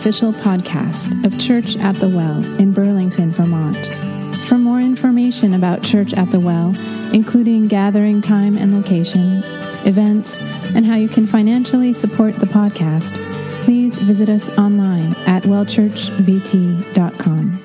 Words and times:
official 0.00 0.32
podcast 0.32 1.12
of 1.26 1.38
Church 1.38 1.76
at 1.76 1.94
the 1.96 2.08
Well 2.08 2.42
in 2.58 2.72
Burlington, 2.72 3.30
Vermont. 3.30 3.86
For 4.46 4.56
more 4.56 4.80
information 4.80 5.52
about 5.52 5.82
Church 5.82 6.14
at 6.14 6.30
the 6.30 6.40
Well, 6.40 6.74
including 7.12 7.68
gathering 7.68 8.22
time 8.22 8.56
and 8.56 8.74
location, 8.74 9.42
events, 9.84 10.40
and 10.74 10.86
how 10.86 10.96
you 10.96 11.06
can 11.06 11.26
financially 11.26 11.92
support 11.92 12.34
the 12.36 12.46
podcast, 12.46 13.22
please 13.64 13.98
visit 13.98 14.30
us 14.30 14.48
online 14.56 15.14
at 15.26 15.42
wellchurchvt.com. 15.42 17.64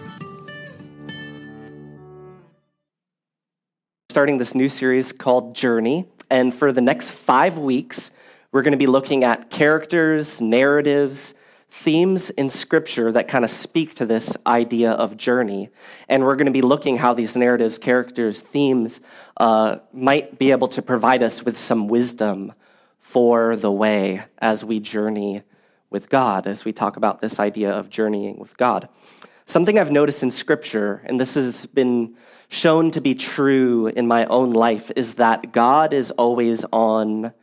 Starting 4.09 4.39
this 4.39 4.53
new 4.53 4.67
series 4.67 5.13
called 5.13 5.55
Journey, 5.55 6.05
and 6.29 6.53
for 6.53 6.73
the 6.73 6.81
next 6.81 7.11
five 7.11 7.57
weeks, 7.57 8.11
we're 8.51 8.61
going 8.61 8.73
to 8.73 8.77
be 8.77 8.87
looking 8.87 9.23
at 9.23 9.49
characters, 9.49 10.41
narratives, 10.41 11.33
themes 11.75 12.29
in 12.31 12.49
Scripture 12.49 13.11
that 13.11 13.27
kind 13.27 13.45
of 13.45 13.51
speak 13.51 13.93
to 13.95 14.05
this 14.05 14.35
idea 14.47 14.91
of 14.91 15.17
journey. 15.17 15.69
And 16.07 16.23
we're 16.23 16.35
going 16.35 16.47
to 16.47 16.51
be 16.51 16.61
looking 16.61 16.97
how 16.97 17.13
these 17.13 17.35
narratives, 17.35 17.77
characters, 17.77 18.41
themes 18.41 19.01
uh, 19.37 19.77
might 19.93 20.39
be 20.39 20.51
able 20.51 20.69
to 20.69 20.81
provide 20.81 21.21
us 21.21 21.43
with 21.43 21.59
some 21.59 21.87
wisdom 21.87 22.53
for 22.99 23.55
the 23.55 23.71
way 23.71 24.23
as 24.39 24.65
we 24.65 24.79
journey 24.79 25.43
with 25.89 26.09
God, 26.09 26.47
as 26.47 26.65
we 26.65 26.73
talk 26.73 26.97
about 26.97 27.21
this 27.21 27.39
idea 27.39 27.71
of 27.71 27.89
journeying 27.89 28.39
with 28.39 28.57
God. 28.57 28.89
Something 29.45 29.77
I've 29.77 29.91
noticed 29.91 30.23
in 30.23 30.31
Scripture, 30.31 31.01
and 31.05 31.19
this 31.19 31.35
has 31.35 31.67
been 31.67 32.15
shown 32.47 32.89
to 32.91 33.01
be 33.01 33.13
true 33.13 33.87
in 33.87 34.07
my 34.07 34.25
own 34.25 34.53
life, 34.53 34.91
is 34.95 35.15
that 35.15 35.51
God 35.51 35.93
is 35.93 36.09
always 36.11 36.65
on 36.71 37.33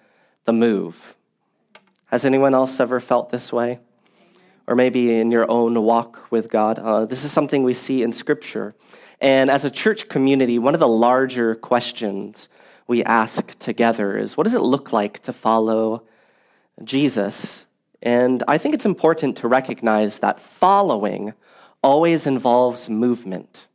the 0.47 0.53
move. 0.53 1.17
Has 2.07 2.25
anyone 2.25 2.55
else 2.55 2.81
ever 2.81 2.98
felt 2.98 3.31
this 3.31 3.53
way? 3.53 3.79
Or 4.73 4.75
maybe 4.75 5.15
in 5.20 5.31
your 5.31 5.45
own 5.51 5.83
walk 5.83 6.28
with 6.31 6.48
God. 6.48 6.78
Uh, 6.78 7.05
this 7.05 7.25
is 7.25 7.31
something 7.31 7.62
we 7.62 7.75
see 7.75 8.03
in 8.03 8.11
Scripture. 8.11 8.75
And 9.20 9.51
as 9.51 9.67
a 9.67 9.70
church 9.70 10.09
community, 10.09 10.59
one 10.59 10.73
of 10.73 10.81
the 10.81 10.89
larger 10.89 11.55
questions 11.55 12.48
we 12.87 13.05
ask 13.05 13.59
together 13.59 14.17
is 14.17 14.34
what 14.34 14.45
does 14.45 14.55
it 14.55 14.62
look 14.62 14.91
like 14.91 15.19
to 15.25 15.33
follow 15.34 16.05
Jesus? 16.83 17.67
And 18.01 18.42
I 18.48 18.56
think 18.56 18.75
it's 18.75 18.87
important 18.87 19.37
to 19.37 19.47
recognize 19.47 20.20
that 20.20 20.41
following 20.41 21.34
always 21.83 22.27
involves 22.27 22.89
movement. 22.89 23.67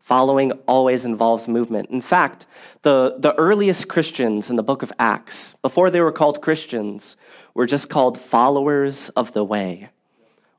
Following 0.00 0.52
always 0.66 1.04
involves 1.04 1.48
movement. 1.48 1.90
In 1.90 2.00
fact, 2.00 2.46
the, 2.80 3.16
the 3.18 3.34
earliest 3.34 3.88
Christians 3.88 4.48
in 4.48 4.56
the 4.56 4.62
book 4.62 4.82
of 4.82 4.90
Acts, 4.98 5.54
before 5.60 5.90
they 5.90 6.00
were 6.00 6.12
called 6.12 6.40
Christians, 6.40 7.18
were 7.52 7.66
just 7.66 7.90
called 7.90 8.18
followers 8.18 9.10
of 9.10 9.34
the 9.34 9.44
way 9.44 9.90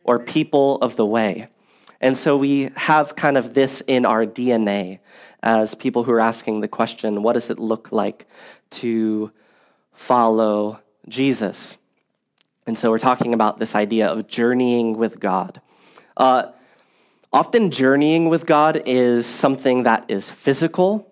or 0.04 0.20
people 0.20 0.78
of 0.78 0.96
the 0.96 1.06
way. 1.06 1.48
And 2.00 2.18
so 2.18 2.36
we 2.36 2.72
have 2.76 3.16
kind 3.16 3.38
of 3.38 3.54
this 3.54 3.82
in 3.86 4.06
our 4.06 4.26
DNA 4.26 5.00
as 5.44 5.76
people 5.76 6.04
who 6.04 6.12
are 6.12 6.20
asking 6.20 6.62
the 6.62 6.68
question 6.68 7.24
what 7.24 7.34
does 7.34 7.50
it 7.50 7.60
look 7.60 7.92
like 7.92 8.28
to 8.72 9.32
follow 9.94 10.80
Jesus? 11.08 11.78
And 12.66 12.78
so 12.78 12.90
we're 12.90 13.00
talking 13.00 13.34
about 13.34 13.60
this 13.60 13.76
idea 13.76 14.08
of 14.08 14.28
journeying 14.28 14.98
with 14.98 15.20
God. 15.20 15.62
Uh, 16.16 16.52
often, 17.34 17.72
journeying 17.72 18.30
with 18.30 18.46
God 18.46 18.84
is 18.86 19.26
something 19.26 19.84
that 19.84 20.06
is 20.08 20.30
physical. 20.30 21.11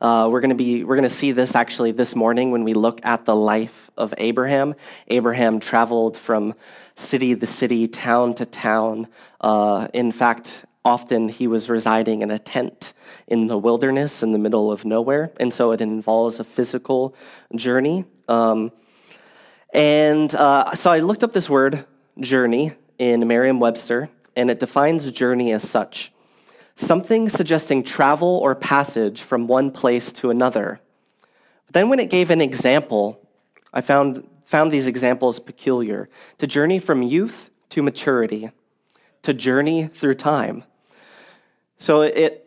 Uh, 0.00 0.26
we're 0.30 0.40
going 0.40 0.48
to 0.48 0.56
be 0.56 0.82
we're 0.82 0.96
going 0.96 1.08
to 1.08 1.14
see 1.14 1.30
this 1.30 1.54
actually 1.54 1.92
this 1.92 2.16
morning 2.16 2.50
when 2.50 2.64
we 2.64 2.72
look 2.72 3.00
at 3.04 3.26
the 3.26 3.36
life 3.36 3.90
of 3.98 4.14
Abraham. 4.16 4.74
Abraham 5.08 5.60
traveled 5.60 6.16
from 6.16 6.54
city 6.94 7.36
to 7.36 7.46
city, 7.46 7.86
town 7.86 8.32
to 8.34 8.46
town. 8.46 9.08
Uh, 9.42 9.88
in 9.92 10.10
fact, 10.10 10.64
often 10.86 11.28
he 11.28 11.46
was 11.46 11.68
residing 11.68 12.22
in 12.22 12.30
a 12.30 12.38
tent 12.38 12.94
in 13.26 13.46
the 13.46 13.58
wilderness 13.58 14.22
in 14.22 14.32
the 14.32 14.38
middle 14.38 14.72
of 14.72 14.86
nowhere, 14.86 15.32
and 15.38 15.52
so 15.52 15.70
it 15.72 15.82
involves 15.82 16.40
a 16.40 16.44
physical 16.44 17.14
journey. 17.54 18.06
Um, 18.26 18.72
and 19.74 20.34
uh, 20.34 20.74
so 20.74 20.90
I 20.90 21.00
looked 21.00 21.22
up 21.22 21.34
this 21.34 21.50
word 21.50 21.84
journey 22.18 22.72
in 22.98 23.28
Merriam-Webster, 23.28 24.08
and 24.34 24.50
it 24.50 24.60
defines 24.60 25.10
journey 25.10 25.52
as 25.52 25.68
such 25.68 26.10
something 26.80 27.28
suggesting 27.28 27.82
travel 27.82 28.28
or 28.28 28.54
passage 28.54 29.22
from 29.22 29.46
one 29.46 29.70
place 29.70 30.12
to 30.12 30.30
another. 30.30 30.80
But 31.66 31.74
then, 31.74 31.88
when 31.88 32.00
it 32.00 32.10
gave 32.10 32.30
an 32.30 32.40
example, 32.40 33.20
I 33.72 33.80
found, 33.80 34.26
found 34.44 34.72
these 34.72 34.86
examples 34.86 35.38
peculiar 35.38 36.08
to 36.38 36.46
journey 36.46 36.78
from 36.78 37.02
youth 37.02 37.50
to 37.70 37.82
maturity, 37.82 38.50
to 39.22 39.32
journey 39.32 39.88
through 39.88 40.14
time. 40.14 40.64
So 41.78 42.02
it 42.02 42.46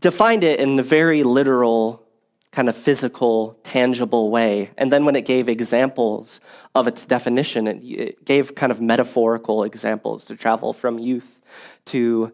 defined 0.00 0.44
it 0.44 0.60
in 0.60 0.78
a 0.78 0.82
very 0.82 1.22
literal, 1.22 2.02
kind 2.50 2.68
of 2.68 2.76
physical, 2.76 3.58
tangible 3.62 4.30
way. 4.30 4.70
And 4.76 4.92
then 4.92 5.04
when 5.04 5.16
it 5.16 5.24
gave 5.24 5.48
examples 5.48 6.40
of 6.74 6.88
its 6.88 7.06
definition, 7.06 7.66
it, 7.66 8.24
gave 8.24 8.54
kind 8.54 8.72
of 8.72 8.80
metaphorical 8.80 9.64
examples 9.64 10.24
to 10.24 10.36
travel 10.36 10.72
from 10.72 10.98
youth 10.98 11.40
to 11.86 12.32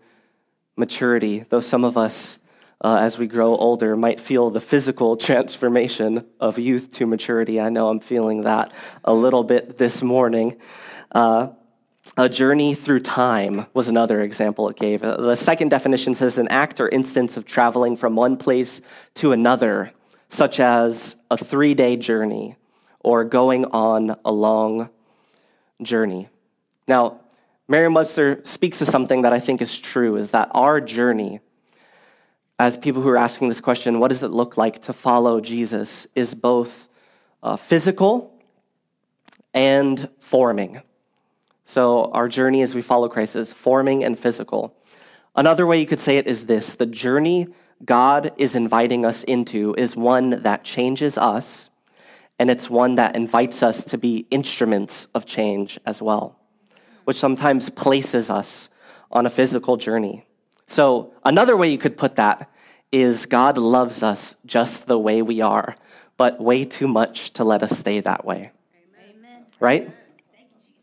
maturity, 0.83 1.45
though 1.49 1.61
some 1.61 1.85
of 1.85 1.97
us, 1.97 2.41
uh, 2.81 2.97
as 3.01 3.17
we 3.17 3.29
grow 3.29 3.55
older, 3.55 3.95
might 3.95 4.19
feel 4.19 4.51
the 4.51 4.61
physical 4.61 5.15
transformation 5.29 6.27
of 6.41 6.59
youth 6.59 6.93
to 6.93 7.07
maturity. 7.07 7.61
I 7.61 7.69
know 7.69 7.89
I'm 7.89 8.01
feeling 8.01 8.41
that 8.41 8.73
a 9.05 9.15
little 9.15 9.45
bit 9.45 9.79
this 9.79 10.03
morning. 10.03 10.61
Uh, 11.13 11.51
a 12.17 12.29
journey 12.29 12.75
through 12.75 12.99
time 12.99 13.67
was 13.73 13.87
another 13.87 14.23
example 14.23 14.69
it 14.69 14.77
gave. 14.77 15.05
Uh, 15.05 15.19
the 15.19 15.37
second 15.37 15.69
definition 15.69 16.15
says 16.17 16.37
an 16.37 16.49
act 16.49 16.81
or 16.81 16.89
instance 16.89 17.37
of 17.37 17.45
traveling 17.45 17.97
from 17.97 18.17
one 18.17 18.37
place 18.37 18.81
to 19.15 19.31
another, 19.31 19.93
such 20.29 20.59
as 20.59 21.15
a 21.31 21.37
three 21.37 21.75
day 21.75 21.97
journey 21.97 22.57
or 22.99 23.23
going 23.23 23.67
on 23.67 24.17
a 24.25 24.33
long 24.33 24.91
journey. 25.81 26.29
Now, 26.89 27.21
Merriam 27.73 27.95
Webster 27.95 28.39
speaks 28.45 28.81
to 28.81 28.85
something 28.85 29.23
that 29.23 29.33
I 29.33 29.41
think 29.41 29.63
is 29.63 29.81
true 29.81 30.17
is 30.17 30.33
that 30.33 30.51
our 30.51 30.79
journey, 30.79 31.41
as 32.59 32.77
people 32.77 33.01
who 33.01 33.09
are 33.09 33.17
asking 33.17 33.49
this 33.49 33.63
question, 33.63 33.99
what 33.99 34.09
does 34.09 34.23
it 34.23 34.31
look 34.31 34.59
like 34.59 34.83
to 34.83 34.93
follow 34.93 35.41
Jesus, 35.41 36.07
is 36.15 36.35
both 36.35 36.87
uh, 37.43 37.57
physical 37.57 38.39
and 39.55 40.07
forming. 40.21 40.83
So, 41.65 42.11
our 42.13 42.29
journey 42.29 42.61
as 42.61 42.75
we 42.75 42.83
follow 42.83 43.09
Christ 43.09 43.37
is 43.37 43.55
forming 43.55 44.05
and 44.05 44.19
physical. 44.19 44.77
Another 45.35 45.67
way 45.67 45.81
you 45.81 45.87
could 45.87 45.99
say 45.99 46.19
it 46.19 46.27
is 46.27 46.45
this 46.45 46.75
the 46.75 46.85
journey 46.85 47.47
God 47.83 48.33
is 48.37 48.55
inviting 48.55 49.07
us 49.07 49.23
into 49.23 49.75
is 49.79 49.97
one 49.97 50.43
that 50.43 50.63
changes 50.63 51.17
us, 51.17 51.71
and 52.39 52.51
it's 52.51 52.69
one 52.69 52.97
that 52.97 53.17
invites 53.17 53.63
us 53.63 53.83
to 53.85 53.97
be 53.97 54.27
instruments 54.31 55.09
of 55.15 55.25
change 55.25 55.81
as 55.87 56.03
well 56.03 56.39
which 57.05 57.17
sometimes 57.17 57.71
places 57.71 58.31
us 58.31 58.69
on 59.11 59.27
a 59.27 59.31
physical 59.31 59.77
journey. 59.77 60.27
So, 60.67 61.13
another 61.25 61.57
way 61.57 61.71
you 61.71 61.79
could 61.79 61.97
put 61.97 62.17
that 62.17 62.51
is 62.91 63.27
God 63.27 63.59
loves 63.59 64.03
us 64.03 64.37
just 64.47 64.87
the 64.87 64.99
way 64.99 65.23
we 65.23 65.41
are, 65.41 65.77
but 66.17 66.41
way 66.41 66.65
too 66.65 66.89
much 66.89 67.33
to 67.35 67.45
let 67.45 67.63
us 67.63 67.79
stay 67.79 68.01
that 68.01 68.25
way. 68.25 68.53
Amen. 68.97 69.47
Right? 69.61 69.91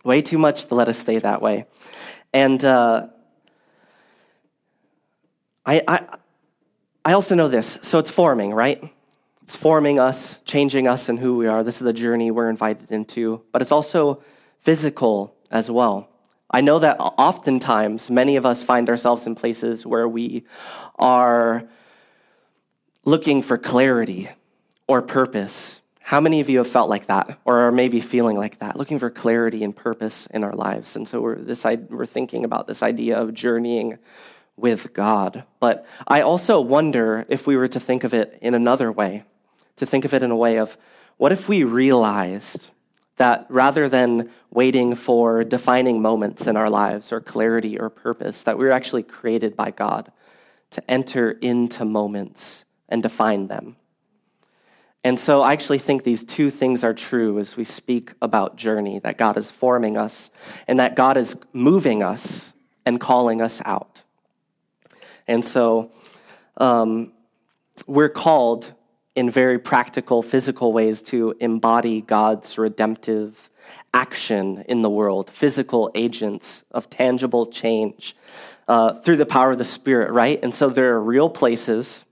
Way 0.03 0.21
too 0.21 0.37
much 0.37 0.65
to 0.65 0.75
let 0.75 0.87
us 0.87 0.97
stay 0.97 1.19
that 1.19 1.41
way. 1.41 1.65
And 2.31 2.63
uh, 2.63 3.07
I, 5.65 5.81
I, 5.87 6.17
I 7.03 7.13
also 7.13 7.33
know 7.35 7.47
this. 7.47 7.79
So, 7.81 7.97
it's 7.97 8.11
forming, 8.11 8.53
right? 8.53 8.83
It's 9.41 9.55
forming 9.55 9.99
us, 9.99 10.37
changing 10.45 10.87
us 10.87 11.09
and 11.09 11.17
who 11.17 11.35
we 11.35 11.47
are. 11.47 11.63
This 11.63 11.77
is 11.77 11.81
the 11.81 11.93
journey 11.93 12.29
we're 12.29 12.51
invited 12.51 12.91
into, 12.91 13.41
but 13.51 13.63
it's 13.63 13.71
also 13.71 14.21
physical 14.59 15.35
as 15.49 15.71
well. 15.71 16.07
I 16.51 16.61
know 16.61 16.79
that 16.79 16.97
oftentimes 16.99 18.09
many 18.09 18.35
of 18.35 18.45
us 18.45 18.63
find 18.63 18.89
ourselves 18.89 19.27
in 19.27 19.35
places 19.35 19.85
where 19.85 20.07
we 20.07 20.45
are 20.97 21.63
looking 23.05 23.41
for 23.43 23.57
clarity 23.57 24.29
or 24.87 25.01
purpose. 25.03 25.81
How 25.99 26.19
many 26.19 26.39
of 26.39 26.49
you 26.49 26.57
have 26.57 26.67
felt 26.67 26.89
like 26.89 27.05
that 27.05 27.39
or 27.45 27.59
are 27.59 27.71
maybe 27.71 28.01
feeling 28.01 28.35
like 28.35 28.59
that, 28.59 28.75
looking 28.75 28.97
for 28.97 29.11
clarity 29.11 29.63
and 29.63 29.75
purpose 29.75 30.25
in 30.27 30.43
our 30.43 30.53
lives? 30.53 30.95
And 30.95 31.07
so 31.07 31.21
we're, 31.21 31.35
this, 31.35 31.63
we're 31.63 32.07
thinking 32.07 32.43
about 32.43 32.65
this 32.65 32.81
idea 32.81 33.19
of 33.19 33.35
journeying 33.35 33.99
with 34.57 34.91
God. 34.91 35.43
But 35.59 35.85
I 36.07 36.21
also 36.21 36.59
wonder 36.61 37.25
if 37.29 37.45
we 37.45 37.57
were 37.57 37.67
to 37.67 37.79
think 37.79 38.03
of 38.03 38.13
it 38.15 38.39
in 38.41 38.55
another 38.55 38.91
way, 38.91 39.23
to 39.75 39.85
think 39.85 40.03
of 40.03 40.15
it 40.15 40.23
in 40.23 40.31
a 40.31 40.35
way 40.35 40.57
of 40.57 40.77
what 41.17 41.31
if 41.31 41.47
we 41.47 41.63
realized 41.63 42.71
that 43.19 43.45
rather 43.49 43.89
than 43.89 44.29
waiting 44.49 44.95
for 44.95 45.43
defining 45.43 46.01
moments 46.01 46.47
in 46.47 46.55
our 46.57 46.69
lives 46.69 47.11
or 47.11 47.19
clarity 47.19 47.77
or 47.77 47.89
purpose, 47.89 48.41
that 48.43 48.57
we're 48.57 48.71
actually 48.71 49.03
created 49.03 49.55
by 49.55 49.69
God 49.71 50.11
to 50.71 50.89
enter 50.89 51.31
into 51.41 51.83
moments 51.83 52.63
and 52.87 53.03
define 53.03 53.47
them. 53.47 53.75
And 55.03 55.19
so 55.19 55.41
I 55.41 55.53
actually 55.53 55.79
think 55.79 56.03
these 56.03 56.23
two 56.23 56.49
things 56.49 56.83
are 56.83 56.93
true 56.93 57.39
as 57.39 57.57
we 57.57 57.65
speak 57.65 58.13
about 58.21 58.55
journey 58.55 58.99
that 58.99 59.17
God 59.17 59.37
is 59.37 59.51
forming 59.51 59.97
us 59.97 60.31
and 60.67 60.79
that 60.79 60.95
God 60.95 61.17
is 61.17 61.35
moving 61.53 62.01
us 62.01 62.53
and 62.85 62.99
calling 63.01 63.41
us 63.41 63.61
out. 63.65 64.03
And 65.27 65.43
so 65.43 65.91
um, 66.57 67.11
we're 67.85 68.09
called 68.09 68.73
in 69.19 69.29
very 69.29 69.59
practical, 69.59 70.21
physical 70.21 70.71
ways 70.71 71.01
to 71.01 71.35
embody 71.41 71.99
God's 71.99 72.57
redemptive 72.57 73.49
action 73.93 74.63
in 74.69 74.81
the 74.81 74.89
world, 74.89 75.29
physical 75.29 75.91
agents 75.93 76.63
of 76.71 76.89
tangible 76.89 77.45
change 77.47 78.15
uh, 78.69 78.93
through 79.01 79.17
the 79.17 79.25
power 79.25 79.51
of 79.51 79.57
the 79.57 79.65
Spirit, 79.65 80.09
right? 80.13 80.39
And 80.41 80.53
so 80.53 80.69
there 80.69 80.93
are 80.95 81.01
real 81.01 81.29
places 81.29 82.05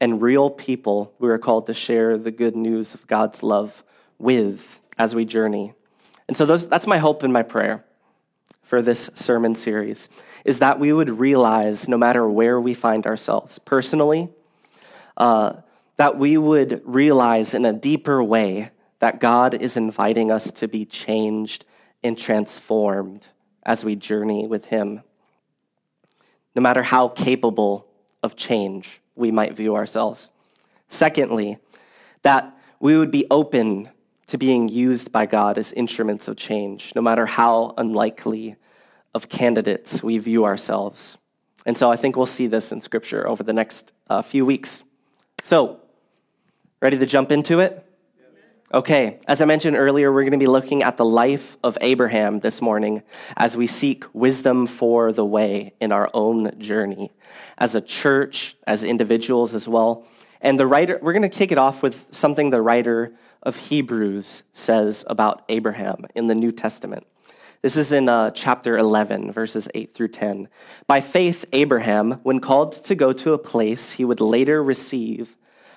and 0.00 0.22
real 0.22 0.48
people 0.48 1.12
we 1.18 1.28
are 1.28 1.36
called 1.36 1.66
to 1.66 1.74
share 1.74 2.16
the 2.16 2.30
good 2.30 2.56
news 2.56 2.94
of 2.94 3.06
God's 3.06 3.42
love 3.42 3.84
with 4.18 4.80
as 4.96 5.14
we 5.14 5.26
journey. 5.26 5.74
And 6.26 6.38
so 6.38 6.46
those, 6.46 6.66
that's 6.66 6.86
my 6.86 6.96
hope 6.96 7.22
and 7.22 7.34
my 7.34 7.42
prayer 7.42 7.84
for 8.62 8.80
this 8.80 9.10
sermon 9.14 9.54
series 9.54 10.08
is 10.46 10.60
that 10.60 10.80
we 10.80 10.90
would 10.90 11.10
realize 11.10 11.86
no 11.86 11.98
matter 11.98 12.26
where 12.26 12.58
we 12.58 12.72
find 12.72 13.06
ourselves 13.06 13.58
personally, 13.58 14.30
uh, 15.18 15.52
that 15.96 16.18
we 16.18 16.36
would 16.36 16.82
realize 16.84 17.54
in 17.54 17.64
a 17.64 17.72
deeper 17.72 18.22
way 18.22 18.70
that 18.98 19.20
God 19.20 19.54
is 19.54 19.76
inviting 19.76 20.30
us 20.30 20.50
to 20.52 20.68
be 20.68 20.84
changed 20.84 21.64
and 22.02 22.18
transformed 22.18 23.28
as 23.64 23.84
we 23.84 23.96
journey 23.96 24.46
with 24.46 24.66
Him. 24.66 25.02
No 26.54 26.62
matter 26.62 26.82
how 26.82 27.08
capable 27.08 27.86
of 28.22 28.36
change 28.36 29.00
we 29.14 29.30
might 29.30 29.54
view 29.54 29.76
ourselves. 29.76 30.30
Secondly, 30.88 31.58
that 32.22 32.56
we 32.80 32.96
would 32.96 33.10
be 33.10 33.26
open 33.30 33.90
to 34.26 34.38
being 34.38 34.68
used 34.68 35.12
by 35.12 35.26
God 35.26 35.58
as 35.58 35.72
instruments 35.72 36.28
of 36.28 36.36
change, 36.36 36.92
no 36.94 37.02
matter 37.02 37.26
how 37.26 37.74
unlikely 37.76 38.56
of 39.14 39.28
candidates 39.28 40.02
we 40.02 40.18
view 40.18 40.44
ourselves. 40.44 41.18
And 41.66 41.76
so 41.76 41.90
I 41.90 41.96
think 41.96 42.16
we'll 42.16 42.26
see 42.26 42.46
this 42.46 42.72
in 42.72 42.80
Scripture 42.80 43.28
over 43.28 43.42
the 43.42 43.52
next 43.52 43.92
uh, 44.08 44.22
few 44.22 44.44
weeks. 44.44 44.84
So, 45.42 45.80
ready 46.84 46.98
to 46.98 47.06
jump 47.06 47.32
into 47.32 47.60
it? 47.60 47.82
Okay, 48.74 49.18
as 49.26 49.40
I 49.40 49.46
mentioned 49.46 49.74
earlier, 49.74 50.12
we're 50.12 50.20
going 50.20 50.32
to 50.32 50.38
be 50.38 50.46
looking 50.46 50.82
at 50.82 50.98
the 50.98 51.04
life 51.06 51.56
of 51.64 51.78
Abraham 51.80 52.40
this 52.40 52.60
morning 52.60 53.02
as 53.38 53.56
we 53.56 53.66
seek 53.66 54.04
wisdom 54.12 54.66
for 54.66 55.10
the 55.10 55.24
way 55.24 55.72
in 55.80 55.92
our 55.92 56.10
own 56.12 56.60
journey, 56.60 57.10
as 57.56 57.74
a 57.74 57.80
church, 57.80 58.54
as 58.66 58.84
individuals 58.84 59.54
as 59.54 59.66
well. 59.66 60.06
And 60.42 60.60
the 60.60 60.66
writer, 60.66 60.98
we're 61.00 61.14
going 61.14 61.22
to 61.22 61.30
kick 61.30 61.52
it 61.52 61.56
off 61.56 61.82
with 61.82 62.06
something 62.10 62.50
the 62.50 62.60
writer 62.60 63.14
of 63.42 63.56
Hebrews 63.56 64.42
says 64.52 65.06
about 65.08 65.42
Abraham 65.48 66.04
in 66.14 66.26
the 66.26 66.34
New 66.34 66.52
Testament. 66.52 67.06
This 67.62 67.78
is 67.78 67.92
in 67.92 68.10
uh, 68.10 68.30
chapter 68.32 68.76
11, 68.76 69.32
verses 69.32 69.70
8 69.74 69.94
through 69.94 70.08
10. 70.08 70.48
By 70.86 71.00
faith, 71.00 71.46
Abraham, 71.54 72.20
when 72.24 72.40
called 72.40 72.72
to 72.84 72.94
go 72.94 73.14
to 73.14 73.32
a 73.32 73.38
place 73.38 73.92
he 73.92 74.04
would 74.04 74.20
later 74.20 74.62
receive 74.62 75.34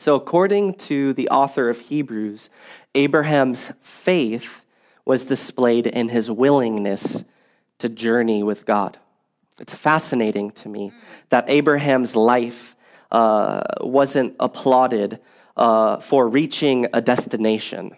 So, 0.00 0.14
according 0.14 0.76
to 0.88 1.12
the 1.12 1.28
author 1.28 1.68
of 1.68 1.78
Hebrews, 1.78 2.48
Abraham's 2.94 3.70
faith 3.82 4.64
was 5.04 5.26
displayed 5.26 5.86
in 5.86 6.08
his 6.08 6.30
willingness 6.30 7.22
to 7.80 7.90
journey 7.90 8.42
with 8.42 8.64
God. 8.64 8.96
It's 9.58 9.74
fascinating 9.74 10.52
to 10.52 10.70
me 10.70 10.92
that 11.28 11.50
Abraham's 11.50 12.16
life 12.16 12.76
uh, 13.12 13.60
wasn't 13.82 14.36
applauded 14.40 15.20
uh, 15.54 16.00
for 16.00 16.26
reaching 16.30 16.86
a 16.94 17.02
destination. 17.02 17.94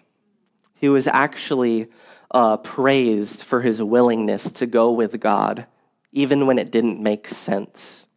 He 0.75 0.89
was 0.89 1.07
actually 1.07 1.87
uh, 2.31 2.57
praised 2.57 3.43
for 3.43 3.61
his 3.61 3.81
willingness 3.81 4.51
to 4.51 4.65
go 4.65 4.91
with 4.91 5.21
God 5.21 5.67
even 6.11 6.47
when 6.47 6.59
it 6.59 6.69
didn't 6.69 6.99
make 6.99 7.29
sense. 7.29 8.07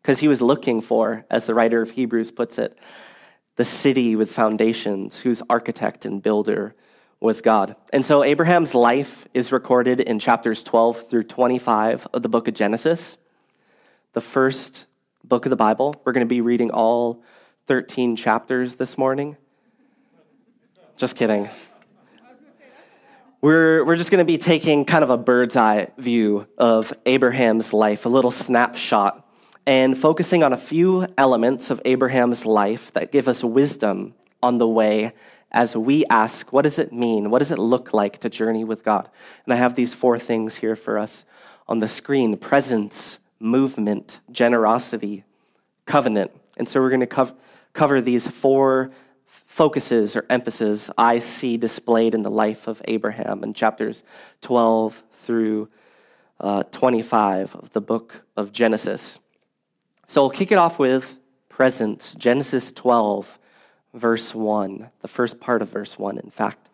Because 0.00 0.20
he 0.20 0.28
was 0.28 0.40
looking 0.40 0.80
for, 0.80 1.24
as 1.28 1.46
the 1.46 1.54
writer 1.54 1.82
of 1.82 1.90
Hebrews 1.90 2.30
puts 2.30 2.56
it, 2.58 2.78
the 3.56 3.64
city 3.64 4.16
with 4.16 4.30
foundations, 4.30 5.20
whose 5.20 5.42
architect 5.48 6.04
and 6.04 6.22
builder 6.22 6.74
was 7.20 7.40
God. 7.40 7.74
And 7.92 8.04
so 8.04 8.22
Abraham's 8.22 8.74
life 8.74 9.26
is 9.32 9.50
recorded 9.50 10.00
in 10.00 10.18
chapters 10.18 10.62
12 10.62 11.08
through 11.08 11.24
25 11.24 12.06
of 12.12 12.22
the 12.22 12.28
book 12.28 12.48
of 12.48 12.54
Genesis, 12.54 13.16
the 14.12 14.20
first 14.20 14.84
book 15.24 15.46
of 15.46 15.50
the 15.50 15.56
Bible. 15.56 16.00
We're 16.04 16.12
going 16.12 16.26
to 16.26 16.32
be 16.32 16.42
reading 16.42 16.70
all 16.70 17.22
13 17.66 18.16
chapters 18.16 18.76
this 18.76 18.98
morning. 18.98 19.36
Just 20.96 21.16
kidding. 21.16 21.48
We're, 23.40 23.84
we're 23.84 23.96
just 23.96 24.10
going 24.10 24.18
to 24.18 24.24
be 24.24 24.38
taking 24.38 24.84
kind 24.84 25.04
of 25.04 25.10
a 25.10 25.18
bird's 25.18 25.56
eye 25.56 25.88
view 25.98 26.46
of 26.58 26.92
Abraham's 27.04 27.72
life, 27.72 28.06
a 28.06 28.08
little 28.08 28.30
snapshot, 28.30 29.25
and 29.66 29.98
focusing 29.98 30.44
on 30.44 30.52
a 30.52 30.56
few 30.56 31.06
elements 31.18 31.70
of 31.70 31.80
Abraham's 31.84 32.46
life 32.46 32.92
that 32.92 33.10
give 33.10 33.26
us 33.26 33.42
wisdom 33.42 34.14
on 34.42 34.58
the 34.58 34.68
way 34.68 35.12
as 35.50 35.76
we 35.76 36.04
ask, 36.06 36.52
what 36.52 36.62
does 36.62 36.78
it 36.78 36.92
mean? 36.92 37.30
What 37.30 37.38
does 37.40 37.50
it 37.50 37.58
look 37.58 37.92
like 37.92 38.18
to 38.20 38.28
journey 38.28 38.64
with 38.64 38.84
God? 38.84 39.08
And 39.44 39.52
I 39.52 39.56
have 39.56 39.74
these 39.74 39.94
four 39.94 40.18
things 40.18 40.56
here 40.56 40.76
for 40.76 40.98
us 40.98 41.24
on 41.66 41.78
the 41.78 41.88
screen 41.88 42.36
presence, 42.36 43.18
movement, 43.40 44.20
generosity, 44.30 45.24
covenant. 45.84 46.30
And 46.56 46.68
so 46.68 46.80
we're 46.80 46.90
going 46.90 47.06
to 47.06 47.34
cover 47.72 48.00
these 48.00 48.26
four 48.26 48.90
focuses 49.26 50.16
or 50.16 50.26
emphases 50.30 50.90
I 50.96 51.18
see 51.18 51.56
displayed 51.56 52.14
in 52.14 52.22
the 52.22 52.30
life 52.30 52.66
of 52.68 52.82
Abraham 52.86 53.42
in 53.42 53.54
chapters 53.54 54.02
12 54.42 55.02
through 55.14 55.68
uh, 56.38 56.64
25 56.64 57.56
of 57.56 57.72
the 57.72 57.80
book 57.80 58.22
of 58.36 58.52
Genesis. 58.52 59.20
So 60.08 60.22
we'll 60.22 60.30
kick 60.30 60.52
it 60.52 60.58
off 60.58 60.78
with 60.78 61.18
presence, 61.48 62.14
Genesis 62.14 62.70
12, 62.70 63.40
verse 63.92 64.32
1, 64.32 64.90
the 65.02 65.08
first 65.08 65.40
part 65.40 65.62
of 65.62 65.68
verse 65.68 65.98
1, 65.98 66.18
in 66.18 66.30
fact. 66.30 66.70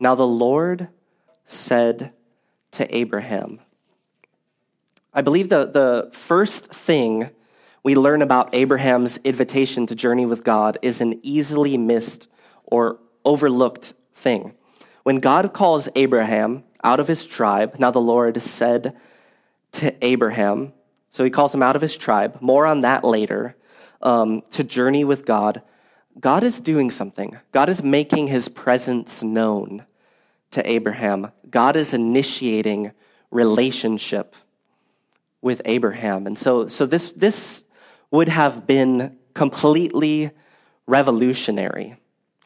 Now 0.00 0.14
the 0.14 0.26
Lord 0.26 0.88
said 1.46 2.12
to 2.72 2.96
Abraham, 2.96 3.60
I 5.12 5.20
believe 5.20 5.50
the, 5.50 5.66
the 5.66 6.10
first 6.12 6.72
thing 6.72 7.28
we 7.82 7.94
learn 7.94 8.22
about 8.22 8.54
Abraham's 8.54 9.18
invitation 9.24 9.86
to 9.86 9.94
journey 9.94 10.24
with 10.24 10.42
God 10.42 10.78
is 10.80 11.02
an 11.02 11.20
easily 11.22 11.76
missed 11.76 12.28
or 12.64 12.98
overlooked 13.26 13.92
thing. 14.14 14.54
When 15.02 15.18
God 15.18 15.52
calls 15.52 15.88
Abraham 15.96 16.64
out 16.82 16.98
of 16.98 17.08
his 17.08 17.26
tribe, 17.26 17.78
now 17.78 17.90
the 17.90 18.00
Lord 18.00 18.40
said 18.40 18.96
to 19.72 19.94
Abraham, 20.04 20.72
so 21.10 21.24
he 21.24 21.30
calls 21.30 21.54
him 21.54 21.62
out 21.62 21.76
of 21.76 21.82
his 21.82 21.96
tribe, 21.96 22.40
more 22.40 22.66
on 22.66 22.80
that 22.82 23.04
later, 23.04 23.56
um, 24.02 24.42
to 24.52 24.64
journey 24.64 25.04
with 25.04 25.24
God. 25.24 25.62
God 26.18 26.42
is 26.42 26.60
doing 26.60 26.90
something. 26.90 27.38
God 27.52 27.68
is 27.68 27.82
making 27.82 28.28
his 28.28 28.48
presence 28.48 29.22
known 29.22 29.84
to 30.52 30.68
Abraham. 30.68 31.32
God 31.50 31.76
is 31.76 31.94
initiating 31.94 32.92
relationship 33.30 34.34
with 35.42 35.62
Abraham. 35.64 36.26
And 36.26 36.36
so, 36.36 36.68
so 36.68 36.86
this, 36.86 37.12
this 37.12 37.64
would 38.10 38.28
have 38.28 38.66
been 38.66 39.16
completely 39.34 40.30
revolutionary. 40.86 41.96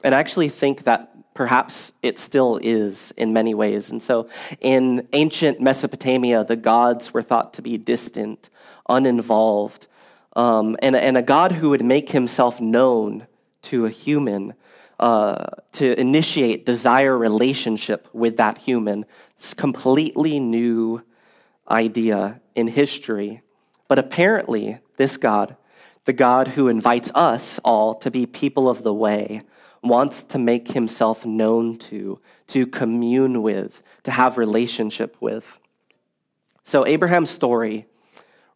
And 0.02 0.14
I 0.14 0.20
actually 0.20 0.50
think 0.50 0.84
that 0.84 1.10
perhaps 1.34 1.92
it 2.02 2.18
still 2.18 2.60
is 2.62 3.12
in 3.16 3.32
many 3.32 3.54
ways. 3.54 3.90
And 3.90 4.02
so 4.02 4.28
in 4.60 5.08
ancient 5.12 5.60
Mesopotamia, 5.60 6.44
the 6.44 6.56
gods 6.56 7.12
were 7.12 7.22
thought 7.22 7.54
to 7.54 7.62
be 7.62 7.76
distant, 7.76 8.50
uninvolved, 8.88 9.86
um, 10.36 10.76
and, 10.82 10.96
and 10.96 11.16
a 11.16 11.22
God 11.22 11.52
who 11.52 11.70
would 11.70 11.84
make 11.84 12.10
himself 12.10 12.60
known 12.60 13.26
to 13.62 13.86
a 13.86 13.90
human. 13.90 14.54
Uh, 15.00 15.46
to 15.72 15.98
initiate 15.98 16.64
desire 16.64 17.18
relationship 17.18 18.08
with 18.12 18.36
that 18.36 18.58
human. 18.58 19.04
It's 19.34 19.52
a 19.52 19.56
completely 19.56 20.38
new 20.38 21.02
idea 21.68 22.40
in 22.54 22.68
history. 22.68 23.42
But 23.88 23.98
apparently, 23.98 24.78
this 24.96 25.16
God 25.16 25.56
The 26.04 26.12
God 26.12 26.48
who 26.48 26.68
invites 26.68 27.10
us 27.14 27.58
all 27.64 27.94
to 27.96 28.10
be 28.10 28.26
people 28.26 28.68
of 28.68 28.82
the 28.82 28.92
way 28.92 29.42
wants 29.82 30.22
to 30.24 30.38
make 30.38 30.68
himself 30.72 31.24
known 31.24 31.78
to, 31.78 32.20
to 32.48 32.66
commune 32.66 33.42
with, 33.42 33.82
to 34.02 34.10
have 34.10 34.38
relationship 34.38 35.16
with. 35.20 35.58
So 36.62 36.86
Abraham's 36.86 37.30
story 37.30 37.86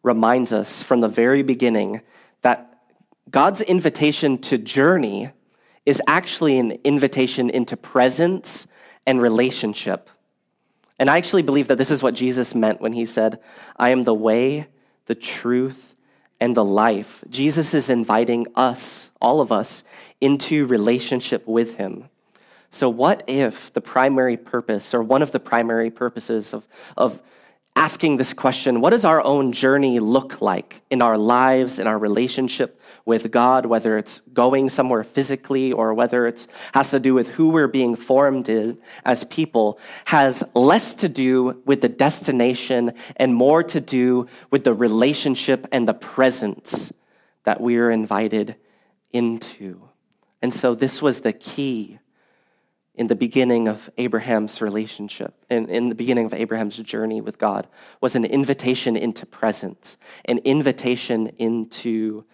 reminds 0.03 0.53
us 0.53 0.81
from 0.81 1.01
the 1.01 1.07
very 1.07 1.43
beginning 1.43 2.01
that 2.41 2.81
God's 3.29 3.61
invitation 3.61 4.37
to 4.39 4.57
journey 4.57 5.31
is 5.85 6.01
actually 6.07 6.57
an 6.59 6.71
invitation 6.83 7.49
into 7.49 7.75
presence 7.75 8.67
and 9.05 9.21
relationship. 9.21 10.09
And 10.97 11.09
I 11.09 11.17
actually 11.17 11.43
believe 11.43 11.67
that 11.67 11.77
this 11.77 11.91
is 11.91 12.03
what 12.03 12.13
Jesus 12.13 12.53
meant 12.53 12.81
when 12.81 12.93
he 12.93 13.05
said, 13.05 13.39
I 13.77 13.89
am 13.89 14.03
the 14.03 14.13
way, 14.13 14.67
the 15.05 15.15
truth, 15.15 15.95
and 16.39 16.55
the 16.55 16.63
life. 16.63 17.23
Jesus 17.29 17.73
is 17.73 17.89
inviting 17.89 18.47
us, 18.55 19.09
all 19.21 19.41
of 19.41 19.51
us, 19.51 19.83
into 20.21 20.65
relationship 20.65 21.47
with 21.47 21.75
him. 21.75 22.09
So, 22.71 22.89
what 22.89 23.23
if 23.27 23.73
the 23.73 23.81
primary 23.81 24.37
purpose, 24.37 24.93
or 24.93 25.01
one 25.01 25.21
of 25.21 25.31
the 25.31 25.39
primary 25.39 25.89
purposes 25.89 26.53
of, 26.53 26.67
of 26.95 27.19
asking 27.75 28.17
this 28.17 28.33
question 28.33 28.81
what 28.81 28.89
does 28.89 29.05
our 29.05 29.23
own 29.23 29.51
journey 29.51 29.99
look 29.99 30.41
like 30.41 30.81
in 30.89 31.01
our 31.01 31.17
lives, 31.17 31.79
in 31.79 31.87
our 31.87 31.97
relationship 31.97 32.79
with 33.05 33.31
God, 33.31 33.65
whether 33.65 33.97
it's 33.97 34.21
going 34.33 34.69
somewhere 34.69 35.03
physically 35.03 35.71
or 35.71 35.93
whether 35.93 36.27
it 36.27 36.45
has 36.73 36.91
to 36.91 36.99
do 36.99 37.13
with 37.13 37.29
who 37.29 37.49
we're 37.49 37.67
being 37.67 37.95
formed 37.95 38.49
in 38.49 38.77
as 39.05 39.23
people, 39.25 39.79
has 40.05 40.43
less 40.53 40.93
to 40.95 41.09
do 41.09 41.61
with 41.65 41.81
the 41.81 41.89
destination 41.89 42.93
and 43.15 43.33
more 43.33 43.63
to 43.63 43.79
do 43.79 44.27
with 44.51 44.63
the 44.63 44.73
relationship 44.73 45.67
and 45.71 45.87
the 45.87 45.93
presence 45.93 46.91
that 47.43 47.61
we 47.61 47.77
are 47.77 47.89
invited 47.89 48.55
into. 49.11 49.81
And 50.41 50.53
so 50.53 50.75
this 50.75 51.01
was 51.01 51.21
the 51.21 51.33
key 51.33 51.99
in 52.99 53.07
the 53.07 53.15
beginning 53.15 53.69
of 53.69 53.89
Abraham's 53.97 54.61
relationship, 54.61 55.33
in, 55.49 55.69
in 55.69 55.87
the 55.87 55.95
beginning 55.95 56.25
of 56.25 56.33
Abraham's 56.33 56.75
journey 56.75 57.21
with 57.21 57.37
God, 57.37 57.65
was 58.01 58.13
an 58.17 58.25
invitation 58.25 58.97
into 58.97 59.25
presence, 59.25 59.97
an 60.25 60.39
invitation 60.39 61.27
into 61.37 62.25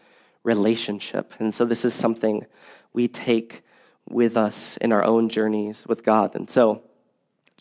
relationship. 0.41 1.35
And 1.37 1.53
so 1.53 1.65
this 1.65 1.85
is 1.85 1.93
something 1.93 2.47
we 2.93 3.07
take 3.07 3.61
with 4.09 4.35
us 4.35 4.75
in 4.77 4.91
our 4.91 5.03
own 5.03 5.29
journeys 5.29 5.85
with 5.85 6.03
God. 6.03 6.33
And 6.33 6.49
so, 6.49 6.81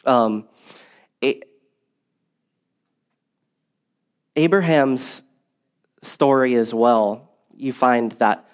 um, 0.07 0.49
Abraham's 4.35 5.23
story 6.01 6.55
as 6.55 6.73
well, 6.73 7.31
you 7.55 7.75
find 7.75 8.13
that 8.13 8.49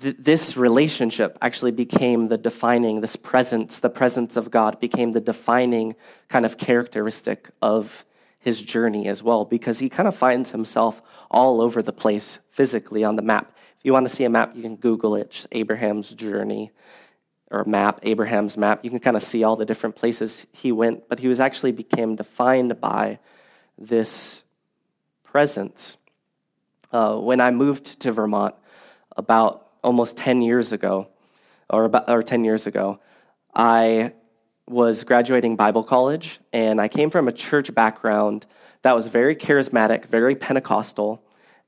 th- 0.00 0.16
this 0.18 0.56
relationship 0.56 1.38
actually 1.40 1.72
became 1.72 2.28
the 2.28 2.38
defining, 2.38 3.00
this 3.00 3.16
presence, 3.16 3.78
the 3.78 3.90
presence 3.90 4.36
of 4.36 4.50
God 4.50 4.80
became 4.80 5.12
the 5.12 5.20
defining 5.20 5.94
kind 6.28 6.44
of 6.44 6.58
characteristic 6.58 7.50
of 7.62 8.04
his 8.38 8.62
journey 8.62 9.08
as 9.08 9.22
well, 9.22 9.44
because 9.44 9.80
he 9.80 9.88
kind 9.88 10.06
of 10.06 10.14
finds 10.14 10.50
himself 10.50 11.02
all 11.30 11.60
over 11.60 11.82
the 11.82 11.92
place 11.92 12.38
physically 12.50 13.02
on 13.02 13.16
the 13.16 13.22
map. 13.22 13.56
If 13.78 13.84
you 13.84 13.92
want 13.92 14.08
to 14.08 14.14
see 14.14 14.24
a 14.24 14.30
map, 14.30 14.54
you 14.54 14.62
can 14.62 14.76
Google 14.76 15.16
it, 15.16 15.30
just 15.30 15.48
Abraham's 15.52 16.12
journey 16.12 16.70
or 17.50 17.64
map, 17.64 18.00
Abraham's 18.02 18.56
map. 18.56 18.84
You 18.84 18.90
can 18.90 18.98
kind 18.98 19.16
of 19.16 19.22
see 19.22 19.44
all 19.44 19.56
the 19.56 19.64
different 19.64 19.96
places 19.96 20.46
he 20.52 20.72
went, 20.72 21.08
but 21.08 21.18
he 21.18 21.28
was 21.28 21.40
actually 21.40 21.72
became 21.72 22.16
defined 22.16 22.80
by 22.80 23.18
this 23.78 24.42
presence. 25.24 25.96
Uh, 26.92 27.16
when 27.16 27.40
I 27.40 27.50
moved 27.50 28.00
to 28.00 28.12
Vermont 28.12 28.54
about 29.16 29.65
almost 29.86 30.16
10 30.16 30.42
years 30.42 30.72
ago, 30.72 31.08
or, 31.70 31.84
about, 31.84 32.10
or 32.10 32.22
10 32.22 32.44
years 32.44 32.66
ago, 32.66 32.98
I 33.54 34.12
was 34.68 35.04
graduating 35.04 35.54
Bible 35.54 35.84
college, 35.84 36.40
and 36.52 36.80
I 36.80 36.88
came 36.88 37.08
from 37.08 37.28
a 37.28 37.32
church 37.32 37.72
background 37.72 38.46
that 38.82 38.96
was 38.96 39.06
very 39.06 39.36
charismatic, 39.36 40.06
very 40.06 40.34
Pentecostal, 40.34 41.22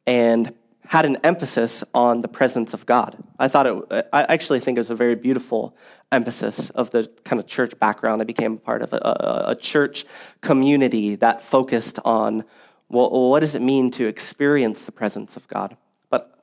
and 0.04 0.52
had 0.84 1.04
an 1.04 1.16
emphasis 1.22 1.84
on 1.94 2.22
the 2.22 2.28
presence 2.28 2.74
of 2.74 2.86
God. 2.86 3.16
I 3.38 3.46
thought 3.46 3.66
it, 3.66 4.08
I 4.12 4.24
actually 4.24 4.58
think 4.60 4.78
it 4.78 4.80
was 4.80 4.90
a 4.90 4.96
very 4.96 5.14
beautiful 5.14 5.76
emphasis 6.10 6.70
of 6.70 6.90
the 6.90 7.08
kind 7.24 7.38
of 7.38 7.46
church 7.46 7.78
background. 7.78 8.20
I 8.20 8.24
became 8.24 8.54
a 8.54 8.56
part 8.70 8.82
of 8.82 8.92
a, 8.92 9.44
a 9.48 9.54
church 9.54 10.06
community 10.40 11.14
that 11.16 11.40
focused 11.40 11.98
on 12.04 12.44
well, 12.90 13.28
what 13.28 13.40
does 13.40 13.54
it 13.54 13.60
mean 13.60 13.90
to 13.92 14.06
experience 14.06 14.84
the 14.84 14.92
presence 14.92 15.36
of 15.36 15.46
God? 15.46 15.76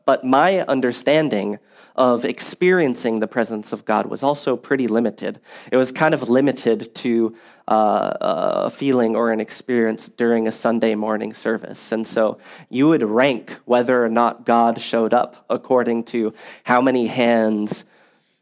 But 0.06 0.24
my 0.24 0.62
understanding 0.62 1.60
of 1.96 2.26
experiencing 2.26 3.20
the 3.20 3.28
presence 3.28 3.72
of 3.72 3.86
God 3.86 4.08
was 4.08 4.22
also 4.22 4.58
pretty 4.58 4.88
limited. 4.88 5.40
It 5.72 5.78
was 5.78 5.92
kind 5.92 6.14
of 6.14 6.30
limited 6.30 6.94
to 6.96 7.36
uh, 7.68 8.14
a 8.20 8.70
feeling 8.70 9.16
or 9.16 9.32
an 9.32 9.40
experience 9.40 10.10
during 10.10 10.48
a 10.48 10.52
Sunday 10.52 10.96
morning 10.96 11.34
service. 11.34 11.92
And 11.92 12.06
so 12.06 12.38
you 12.70 12.88
would 12.90 13.02
rank 13.02 13.52
whether 13.66 14.04
or 14.04 14.10
not 14.10 14.46
God 14.46 14.80
showed 14.80 15.14
up 15.14 15.46
according 15.50 16.04
to 16.06 16.34
how 16.64 16.82
many 16.82 17.08
hands 17.08 17.86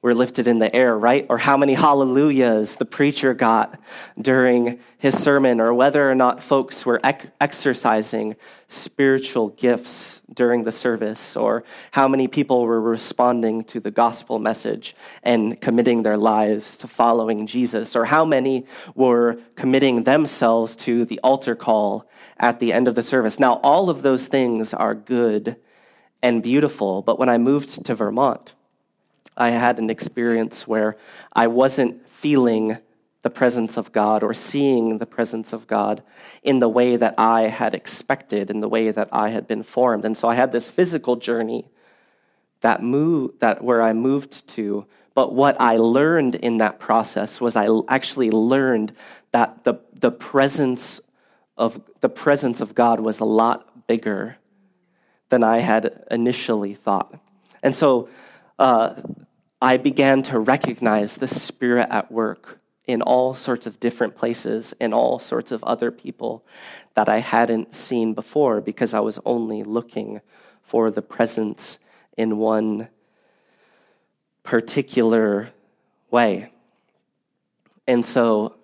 were 0.03 0.13
lifted 0.13 0.47
in 0.47 0.59
the 0.59 0.75
air, 0.75 0.95
right? 0.95 1.25
Or 1.29 1.37
how 1.37 1.55
many 1.55 1.73
hallelujahs 1.73 2.75
the 2.75 2.85
preacher 2.85 3.33
got 3.33 3.79
during 4.21 4.79
his 4.97 5.17
sermon, 5.17 5.61
or 5.61 5.73
whether 5.73 6.07
or 6.11 6.13
not 6.13 6.43
folks 6.43 6.85
were 6.85 6.99
ec- 7.05 7.31
exercising 7.39 8.35
spiritual 8.67 9.49
gifts 9.49 10.21
during 10.33 10.65
the 10.65 10.73
service, 10.73 11.37
or 11.37 11.63
how 11.91 12.09
many 12.09 12.27
people 12.27 12.63
were 12.63 12.81
responding 12.81 13.63
to 13.63 13.79
the 13.79 13.91
gospel 13.91 14.39
message 14.39 14.93
and 15.23 15.61
committing 15.61 16.03
their 16.03 16.17
lives 16.17 16.75
to 16.75 16.87
following 16.87 17.47
Jesus, 17.47 17.95
or 17.95 18.03
how 18.03 18.25
many 18.25 18.65
were 18.95 19.37
committing 19.55 20.03
themselves 20.03 20.75
to 20.75 21.05
the 21.05 21.19
altar 21.23 21.55
call 21.55 22.09
at 22.37 22.59
the 22.59 22.73
end 22.73 22.89
of 22.89 22.95
the 22.95 23.01
service. 23.01 23.39
Now, 23.39 23.53
all 23.63 23.89
of 23.89 24.01
those 24.01 24.27
things 24.27 24.73
are 24.73 24.93
good 24.93 25.55
and 26.21 26.43
beautiful, 26.43 27.01
but 27.01 27.17
when 27.17 27.29
I 27.29 27.37
moved 27.37 27.85
to 27.85 27.95
Vermont, 27.95 28.53
I 29.35 29.49
had 29.49 29.79
an 29.79 29.89
experience 29.89 30.67
where 30.67 30.97
I 31.33 31.47
wasn't 31.47 32.07
feeling 32.07 32.77
the 33.23 33.29
presence 33.29 33.77
of 33.77 33.91
God 33.91 34.21
or 34.21 34.33
seeing 34.33 34.97
the 34.97 35.05
presence 35.05 35.53
of 35.53 35.65
God 35.65 36.03
in 36.43 36.59
the 36.59 36.69
way 36.69 36.97
that 36.97 37.15
I 37.17 37.43
had 37.43 37.73
expected, 37.73 38.49
in 38.49 38.59
the 38.59 38.67
way 38.67 38.91
that 38.91 39.09
I 39.11 39.29
had 39.29 39.47
been 39.47 39.63
formed. 39.63 40.05
And 40.05 40.15
so 40.15 40.27
I 40.27 40.35
had 40.35 40.51
this 40.51 40.69
physical 40.69 41.15
journey 41.15 41.69
that 42.59 42.83
moved, 42.83 43.39
that 43.39 43.63
where 43.63 43.81
I 43.81 43.93
moved 43.93 44.47
to. 44.49 44.85
But 45.15 45.33
what 45.33 45.59
I 45.59 45.77
learned 45.77 46.35
in 46.35 46.57
that 46.57 46.79
process 46.79 47.39
was 47.39 47.55
I 47.55 47.67
actually 47.87 48.29
learned 48.29 48.93
that 49.31 49.63
the, 49.63 49.75
the 49.93 50.11
presence 50.11 50.99
of 51.57 51.79
the 52.01 52.09
presence 52.09 52.61
of 52.61 52.75
God 52.75 52.99
was 52.99 53.19
a 53.19 53.25
lot 53.25 53.87
bigger 53.87 54.37
than 55.29 55.43
I 55.43 55.59
had 55.59 56.03
initially 56.11 56.73
thought. 56.73 57.13
And 57.61 57.75
so 57.75 58.09
uh, 58.59 58.95
I 59.63 59.77
began 59.77 60.23
to 60.23 60.39
recognize 60.39 61.15
the 61.15 61.27
Spirit 61.29 61.87
at 61.89 62.11
work 62.11 62.59
in 62.85 63.01
all 63.01 63.33
sorts 63.33 63.65
of 63.65 63.79
different 63.79 64.17
places 64.17 64.73
in 64.77 64.91
all 64.91 65.19
sorts 65.19 65.53
of 65.53 65.63
other 65.63 65.89
people 65.89 66.43
that 66.95 67.07
I 67.07 67.19
hadn't 67.19 67.73
seen 67.73 68.13
before 68.13 68.59
because 68.59 68.93
I 68.93 68.99
was 68.99 69.19
only 69.23 69.63
looking 69.63 70.19
for 70.63 70.91
the 70.91 71.01
presence 71.01 71.79
in 72.17 72.39
one 72.39 72.89
particular 74.43 75.51
way. 76.11 76.51
And 77.87 78.05
so 78.05 78.57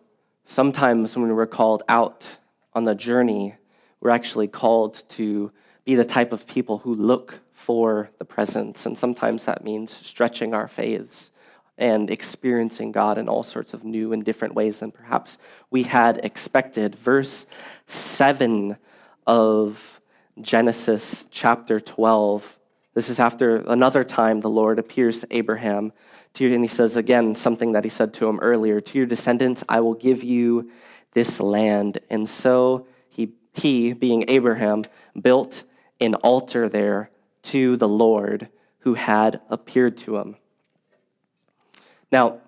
sometimes 0.47 1.15
when 1.15 1.33
we're 1.33 1.47
called 1.47 1.81
out 1.87 2.27
on 2.73 2.83
the 2.83 2.93
journey, 2.93 3.55
we're 4.01 4.09
actually 4.09 4.49
called 4.49 5.01
to 5.11 5.53
be 5.89 5.95
the 5.95 6.05
type 6.05 6.31
of 6.31 6.45
people 6.45 6.77
who 6.77 6.93
look 6.93 7.39
for 7.51 8.11
the 8.19 8.25
presence. 8.25 8.85
And 8.85 8.95
sometimes 8.95 9.45
that 9.45 9.63
means 9.63 9.95
stretching 10.05 10.53
our 10.53 10.67
faiths 10.67 11.31
and 11.79 12.11
experiencing 12.11 12.91
God 12.91 13.17
in 13.17 13.27
all 13.27 13.41
sorts 13.41 13.73
of 13.73 13.83
new 13.83 14.13
and 14.13 14.23
different 14.23 14.53
ways 14.53 14.81
than 14.81 14.91
perhaps 14.91 15.39
we 15.71 15.81
had 15.81 16.19
expected. 16.23 16.93
Verse 16.93 17.47
7 17.87 18.77
of 19.25 19.99
Genesis 20.39 21.27
chapter 21.31 21.79
12. 21.79 22.59
This 22.93 23.09
is 23.09 23.19
after 23.19 23.55
another 23.55 24.03
time 24.03 24.41
the 24.41 24.47
Lord 24.47 24.77
appears 24.77 25.21
to 25.21 25.27
Abraham. 25.35 25.91
To, 26.35 26.53
and 26.53 26.63
he 26.63 26.67
says 26.67 26.97
again 26.97 27.33
something 27.33 27.71
that 27.71 27.83
he 27.83 27.89
said 27.89 28.13
to 28.13 28.27
him 28.27 28.37
earlier 28.41 28.79
To 28.79 28.97
your 28.99 29.07
descendants, 29.07 29.63
I 29.67 29.79
will 29.79 29.95
give 29.95 30.23
you 30.23 30.69
this 31.13 31.39
land. 31.39 31.97
And 32.11 32.29
so 32.29 32.85
he, 33.09 33.33
he 33.53 33.93
being 33.93 34.25
Abraham, 34.27 34.83
built 35.19 35.63
an 35.99 36.15
altar 36.15 36.69
there 36.69 37.09
to 37.43 37.77
the 37.77 37.87
Lord 37.87 38.49
who 38.79 38.93
had 38.93 39.41
appeared 39.49 39.97
to 39.99 40.17
him. 40.17 40.35
Now, 42.11 42.39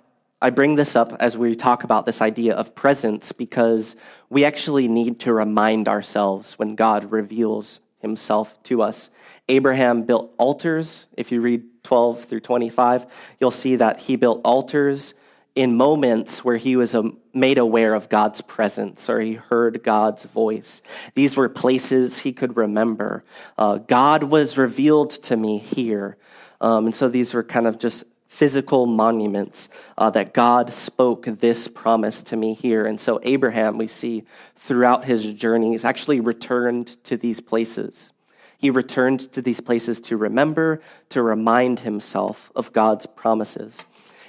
I 0.42 0.50
bring 0.50 0.76
this 0.76 0.96
up 0.96 1.16
as 1.20 1.38
we 1.38 1.54
talk 1.54 1.84
about 1.84 2.06
this 2.06 2.22
idea 2.22 2.56
of 2.56 2.74
presence 2.74 3.32
because 3.32 3.96
we 4.30 4.44
actually 4.44 4.88
need 4.88 5.20
to 5.22 5.34
remind 5.34 5.88
ourselves 5.88 6.58
when 6.58 6.76
God 6.76 7.12
reveals 7.12 7.80
himself 8.00 8.62
to 8.64 8.82
us. 8.82 9.12
Abraham 9.48 10.02
built 10.02 10.34
altars. 10.40 11.08
If 11.16 11.32
you 11.32 11.42
read 11.42 11.84
12 11.84 12.26
through 12.26 12.40
25, 12.40 13.06
you'll 13.40 13.52
see 13.52 13.76
that 13.76 14.00
he 14.00 14.16
built 14.16 14.42
altars 14.44 15.14
in 15.56 15.76
moments 15.76 16.46
where 16.46 16.58
he 16.58 16.76
was 16.76 16.96
um, 16.96 17.18
made 17.34 17.58
aware 17.58 17.94
of 17.94 18.08
God's 18.10 18.42
presence 18.42 19.10
or 19.10 19.20
he 19.20 19.34
heard 19.34 19.84
God's 19.84 20.24
voice. 20.26 20.82
These 21.14 21.36
were 21.36 21.50
places 21.50 22.20
he 22.20 22.32
could 22.32 22.56
remember. 22.56 23.24
Uh, 23.58 23.78
God 23.78 24.24
was 24.24 24.58
revealed 24.58 25.12
to 25.24 25.36
me 25.36 25.58
here. 25.58 26.18
Um, 26.62 26.86
and 26.86 26.96
so 26.96 27.10
these 27.10 27.34
were 27.34 27.44
kind 27.44 27.68
of 27.68 27.80
just 27.80 28.04
physical 28.28 28.86
monuments 28.86 29.68
uh, 29.98 30.10
that 30.10 30.34
God 30.34 30.74
spoke 30.74 31.26
this 31.26 31.68
promise 31.68 32.24
to 32.24 32.38
me 32.38 32.54
here. 32.54 32.86
And 32.86 32.98
so 32.98 33.20
Abraham, 33.24 33.78
we 33.78 33.88
see 33.88 34.24
throughout 34.56 35.04
his 35.04 35.34
journeys, 35.34 35.84
actually 35.84 36.22
returned 36.22 37.04
to 37.04 37.18
these 37.18 37.42
places. 37.42 38.14
He 38.58 38.70
returned 38.70 39.34
to 39.34 39.42
these 39.42 39.60
places 39.60 40.00
to 40.02 40.16
remember, 40.16 40.82
to 41.10 41.22
remind 41.22 41.82
himself 41.82 42.52
of 42.56 42.72
God's 42.72 43.06
promises. 43.06 43.84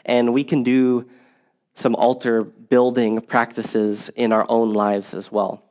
And 0.05 0.33
we 0.33 0.45
can 0.45 0.63
do 0.63 1.09
some 1.75 1.95
altar 1.95 2.43
building 2.45 3.21
practices 3.21 4.11
in 4.11 4.33
our 4.33 4.47
own 4.49 4.73
lives 4.73 5.15
as 5.15 5.33
well. 5.33 5.63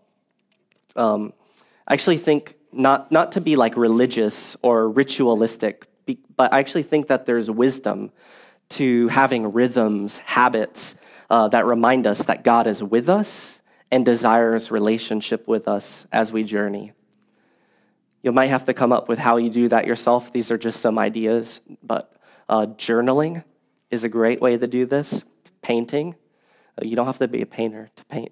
Um, 0.96 1.34
I 1.88 1.94
actually 1.94 2.18
think 2.18 2.56
not, 2.72 3.12
not 3.12 3.34
to 3.34 3.42
be 3.42 3.56
like 3.56 3.76
religious 3.78 4.56
or 4.62 4.90
ritualistic, 4.90 5.88
but 6.36 6.54
I 6.54 6.60
actually 6.60 6.84
think 6.84 7.08
that 7.08 7.26
there's 7.26 7.50
wisdom 7.52 8.12
to 8.70 9.10
having 9.10 9.52
rhythms, 9.52 10.20
habits 10.20 10.96
uh, 11.30 11.48
that 11.50 11.66
remind 11.66 12.08
us 12.08 12.24
that 12.26 12.44
God 12.44 12.68
is 12.68 12.82
with 12.82 13.10
us 13.10 13.62
and 13.92 14.06
desires 14.06 14.72
relationship 14.72 15.48
with 15.48 15.68
us 15.68 16.08
as 16.12 16.32
we 16.32 16.44
journey. 16.44 16.94
You 18.24 18.32
might 18.32 18.48
have 18.48 18.66
to 18.66 18.74
come 18.74 18.92
up 18.92 19.10
with 19.10 19.20
how 19.20 19.38
you 19.38 19.50
do 19.50 19.68
that 19.70 19.86
yourself. 19.86 20.32
These 20.32 20.52
are 20.52 20.58
just 20.58 20.80
some 20.80 20.98
ideas, 20.98 21.60
but 21.84 22.14
uh, 22.48 22.68
journaling 22.68 23.44
is 23.92 24.04
a 24.04 24.10
great 24.10 24.42
way 24.42 24.58
to 24.58 24.68
do 24.68 24.86
this. 24.86 25.24
Painting, 25.62 26.16
uh, 26.78 26.86
you 26.86 26.96
don't 26.96 27.06
have 27.06 27.20
to 27.20 27.28
be 27.28 27.42
a 27.42 27.46
painter 27.46 27.90
to 27.96 28.06
paint. 28.06 28.32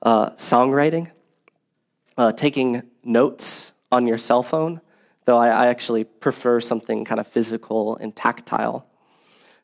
Uh, 0.00 0.30
songwriting, 0.30 1.10
uh, 2.18 2.32
taking 2.32 2.82
notes 3.04 3.72
on 3.92 4.06
your 4.06 4.18
cell 4.18 4.42
phone 4.42 4.80
though 5.24 5.38
I, 5.38 5.48
I 5.48 5.66
actually 5.68 6.04
prefer 6.04 6.60
something 6.60 7.04
kind 7.04 7.20
of 7.20 7.26
physical 7.26 7.96
and 7.96 8.14
tactile. 8.14 8.86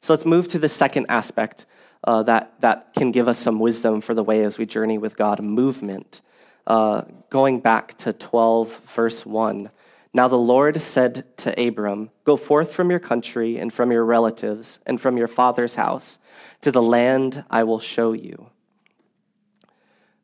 So 0.00 0.12
let's 0.12 0.24
move 0.24 0.48
to 0.48 0.58
the 0.58 0.68
second 0.68 1.06
aspect 1.08 1.66
uh, 2.04 2.22
that, 2.24 2.60
that 2.60 2.94
can 2.94 3.10
give 3.10 3.26
us 3.26 3.38
some 3.38 3.58
wisdom 3.58 4.00
for 4.00 4.14
the 4.14 4.22
way 4.22 4.44
as 4.44 4.58
we 4.58 4.66
journey 4.66 4.98
with 4.98 5.16
God 5.16 5.40
movement. 5.40 6.20
Uh, 6.66 7.02
going 7.30 7.60
back 7.60 7.98
to 7.98 8.12
12, 8.12 8.80
verse 8.94 9.26
1. 9.26 9.70
Now 10.12 10.28
the 10.28 10.38
Lord 10.38 10.80
said 10.80 11.36
to 11.38 11.68
Abram, 11.68 12.10
Go 12.24 12.36
forth 12.36 12.72
from 12.72 12.90
your 12.90 12.98
country 12.98 13.58
and 13.58 13.72
from 13.72 13.92
your 13.92 14.04
relatives 14.04 14.80
and 14.86 15.00
from 15.00 15.16
your 15.16 15.28
father's 15.28 15.74
house 15.74 16.18
to 16.62 16.70
the 16.70 16.82
land 16.82 17.44
I 17.50 17.64
will 17.64 17.80
show 17.80 18.12
you. 18.12 18.50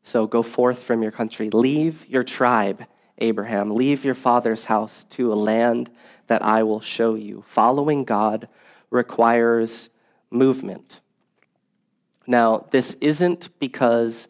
So 0.03 0.27
go 0.27 0.43
forth 0.43 0.79
from 0.79 1.01
your 1.01 1.11
country, 1.11 1.49
leave 1.49 2.05
your 2.07 2.23
tribe 2.23 2.85
Abraham, 3.19 3.71
Leave 3.71 4.03
your 4.03 4.13
father's 4.13 4.65
house 4.65 5.05
to 5.11 5.31
a 5.31 5.35
land 5.35 5.89
that 6.27 6.43
I 6.43 6.63
will 6.63 6.81
show 6.81 7.15
you. 7.15 7.43
Following 7.47 8.03
God 8.03 8.47
requires 8.89 9.89
movement. 10.29 10.99
Now, 12.27 12.65
this 12.71 12.95
isn't 12.99 13.57
because 13.59 14.27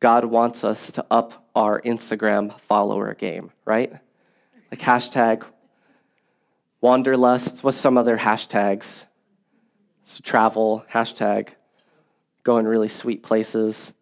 God 0.00 0.24
wants 0.24 0.64
us 0.64 0.90
to 0.92 1.06
up 1.10 1.48
our 1.54 1.80
Instagram 1.80 2.58
follower 2.60 3.14
game, 3.14 3.50
right? 3.64 3.92
Like 4.72 4.80
hashtag 4.80 5.44
wanderlust. 6.80 7.62
What's 7.62 7.76
some 7.76 7.98
other 7.98 8.16
hashtags? 8.16 9.04
So 10.02 10.20
travel, 10.22 10.86
hashtag 10.90 11.48
going 12.42 12.64
really 12.66 12.88
sweet 12.88 13.22
places. 13.22 13.92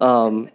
Um, 0.00 0.50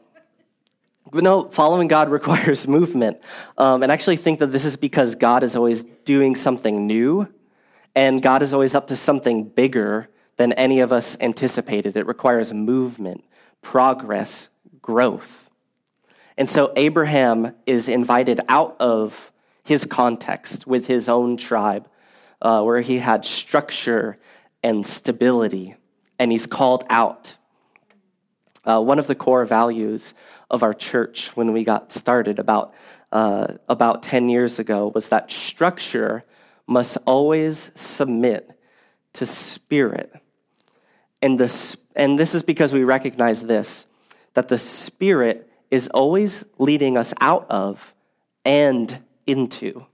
but 1.11 1.25
no, 1.25 1.49
following 1.49 1.89
God 1.89 2.09
requires 2.19 2.69
movement. 2.69 3.19
Um, 3.57 3.83
and 3.83 3.91
I 3.91 3.95
actually 3.95 4.15
think 4.15 4.39
that 4.39 4.53
this 4.53 4.63
is 4.63 4.77
because 4.77 5.15
God 5.15 5.43
is 5.43 5.57
always 5.57 5.83
doing 6.05 6.37
something 6.37 6.87
new, 6.87 7.27
and 7.93 8.21
God 8.21 8.43
is 8.43 8.53
always 8.53 8.75
up 8.75 8.87
to 8.87 8.95
something 8.95 9.43
bigger 9.43 10.07
than 10.37 10.53
any 10.53 10.79
of 10.79 10.93
us 10.93 11.17
anticipated. 11.19 11.97
It 11.97 12.07
requires 12.07 12.53
movement, 12.53 13.25
progress, 13.61 14.47
growth. 14.81 15.49
And 16.37 16.47
so 16.47 16.71
Abraham 16.77 17.53
is 17.65 17.89
invited 17.89 18.39
out 18.47 18.77
of 18.79 19.33
his 19.69 19.85
context 19.85 20.65
with 20.65 20.87
his 20.87 21.07
own 21.07 21.37
tribe, 21.37 21.87
uh, 22.41 22.61
where 22.63 22.81
he 22.81 22.97
had 22.97 23.23
structure 23.23 24.15
and 24.63 24.83
stability, 24.83 25.75
and 26.17 26.31
he's 26.31 26.47
called 26.47 26.83
out. 26.89 27.37
Uh, 28.65 28.81
one 28.81 28.97
of 28.97 29.05
the 29.05 29.13
core 29.13 29.45
values 29.45 30.15
of 30.49 30.63
our 30.63 30.73
church 30.73 31.29
when 31.37 31.53
we 31.53 31.63
got 31.63 31.91
started 31.91 32.39
about, 32.39 32.73
uh, 33.11 33.45
about 33.69 34.01
10 34.01 34.27
years 34.27 34.57
ago 34.57 34.91
was 34.93 35.09
that 35.09 35.29
structure 35.29 36.25
must 36.65 36.97
always 37.05 37.69
submit 37.75 38.49
to 39.13 39.27
spirit. 39.27 40.11
And, 41.21 41.39
the, 41.39 41.77
and 41.95 42.17
this 42.17 42.33
is 42.33 42.41
because 42.41 42.73
we 42.73 42.83
recognize 42.83 43.43
this 43.43 43.85
that 44.33 44.47
the 44.47 44.57
spirit 44.57 45.47
is 45.69 45.87
always 45.89 46.43
leading 46.57 46.97
us 46.97 47.13
out 47.19 47.45
of 47.49 47.93
and 48.45 48.99
into. 49.29 49.85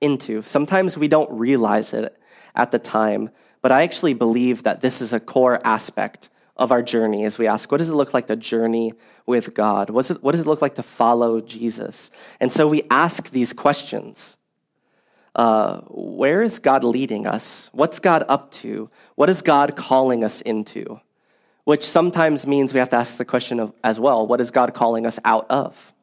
Into. 0.00 0.42
Sometimes 0.42 0.96
we 0.96 1.08
don't 1.08 1.30
realize 1.30 1.92
it 1.92 2.16
at 2.54 2.70
the 2.70 2.78
time, 2.78 3.30
but 3.62 3.72
I 3.72 3.82
actually 3.82 4.14
believe 4.14 4.62
that 4.64 4.80
this 4.80 5.00
is 5.00 5.12
a 5.12 5.20
core 5.20 5.60
aspect 5.64 6.28
of 6.56 6.70
our 6.72 6.82
journey 6.82 7.24
as 7.24 7.38
we 7.38 7.46
ask, 7.46 7.72
what 7.72 7.78
does 7.78 7.88
it 7.88 7.94
look 7.94 8.12
like 8.12 8.26
to 8.26 8.36
journey 8.36 8.92
with 9.24 9.54
God? 9.54 9.88
It, 9.88 9.92
what 9.92 10.32
does 10.32 10.40
it 10.40 10.46
look 10.46 10.60
like 10.60 10.74
to 10.74 10.82
follow 10.82 11.40
Jesus? 11.40 12.10
And 12.38 12.52
so 12.52 12.68
we 12.68 12.82
ask 12.90 13.30
these 13.30 13.54
questions. 13.54 14.36
Uh, 15.34 15.80
where 15.88 16.42
is 16.42 16.58
God 16.58 16.84
leading 16.84 17.26
us? 17.26 17.70
What's 17.72 17.98
God 17.98 18.24
up 18.28 18.50
to? 18.52 18.90
What 19.14 19.30
is 19.30 19.40
God 19.40 19.74
calling 19.74 20.22
us 20.22 20.42
into? 20.42 21.00
Which 21.64 21.84
sometimes 21.84 22.46
means 22.46 22.74
we 22.74 22.80
have 22.80 22.90
to 22.90 22.96
ask 22.96 23.16
the 23.16 23.24
question 23.24 23.60
of, 23.60 23.72
as 23.82 23.98
well 23.98 24.26
what 24.26 24.40
is 24.40 24.50
God 24.50 24.74
calling 24.74 25.06
us 25.06 25.18
out 25.24 25.46
of? 25.50 25.94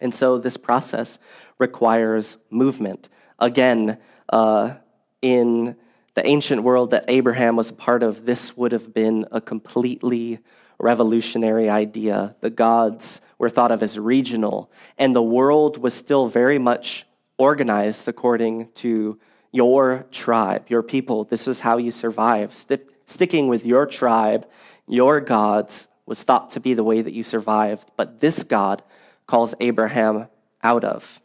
And 0.00 0.14
so 0.14 0.38
this 0.38 0.56
process 0.56 1.18
requires 1.58 2.38
movement. 2.50 3.08
Again, 3.38 3.98
uh, 4.28 4.74
in 5.22 5.76
the 6.14 6.26
ancient 6.26 6.62
world 6.62 6.90
that 6.90 7.04
Abraham 7.08 7.56
was 7.56 7.70
a 7.70 7.74
part 7.74 8.02
of, 8.02 8.24
this 8.24 8.56
would 8.56 8.72
have 8.72 8.92
been 8.92 9.26
a 9.30 9.40
completely 9.40 10.40
revolutionary 10.78 11.68
idea. 11.68 12.36
The 12.40 12.50
gods 12.50 13.20
were 13.38 13.50
thought 13.50 13.72
of 13.72 13.82
as 13.82 13.98
regional, 13.98 14.70
and 14.96 15.14
the 15.14 15.22
world 15.22 15.78
was 15.78 15.94
still 15.94 16.26
very 16.26 16.58
much 16.58 17.06
organized 17.36 18.08
according 18.08 18.68
to 18.70 19.18
your 19.52 20.06
tribe, 20.10 20.66
your 20.68 20.82
people. 20.82 21.24
This 21.24 21.46
was 21.46 21.60
how 21.60 21.78
you 21.78 21.90
survived. 21.90 22.54
St- 22.54 22.82
sticking 23.06 23.48
with 23.48 23.64
your 23.64 23.86
tribe, 23.86 24.46
your 24.86 25.20
gods, 25.20 25.88
was 26.06 26.22
thought 26.22 26.50
to 26.50 26.60
be 26.60 26.74
the 26.74 26.84
way 26.84 27.02
that 27.02 27.12
you 27.12 27.22
survived, 27.22 27.90
but 27.96 28.20
this 28.20 28.42
God 28.42 28.82
calls 29.28 29.54
Abraham 29.60 30.26
out 30.64 30.82
of. 30.82 31.20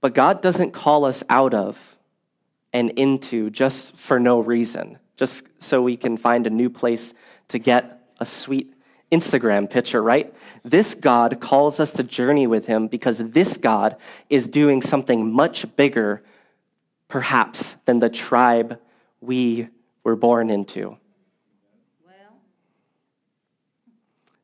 But 0.00 0.14
God 0.14 0.40
doesn't 0.40 0.70
call 0.70 1.04
us 1.04 1.24
out 1.28 1.52
of 1.52 1.96
and 2.72 2.90
into 2.90 3.50
just 3.50 3.96
for 3.96 4.20
no 4.20 4.38
reason, 4.38 4.98
just 5.16 5.42
so 5.58 5.82
we 5.82 5.96
can 5.96 6.16
find 6.16 6.46
a 6.46 6.50
new 6.50 6.70
place 6.70 7.14
to 7.48 7.58
get 7.58 8.06
a 8.20 8.26
sweet 8.26 8.72
Instagram 9.10 9.68
picture, 9.68 10.02
right? 10.02 10.34
This 10.62 10.94
God 10.94 11.40
calls 11.40 11.80
us 11.80 11.90
to 11.92 12.02
journey 12.02 12.46
with 12.46 12.66
Him 12.66 12.86
because 12.86 13.18
this 13.18 13.56
God 13.56 13.96
is 14.28 14.46
doing 14.46 14.82
something 14.82 15.32
much 15.32 15.64
bigger, 15.76 16.22
perhaps, 17.08 17.76
than 17.86 18.00
the 18.00 18.10
tribe 18.10 18.78
we 19.20 19.68
were 20.04 20.16
born 20.16 20.50
into. 20.50 20.98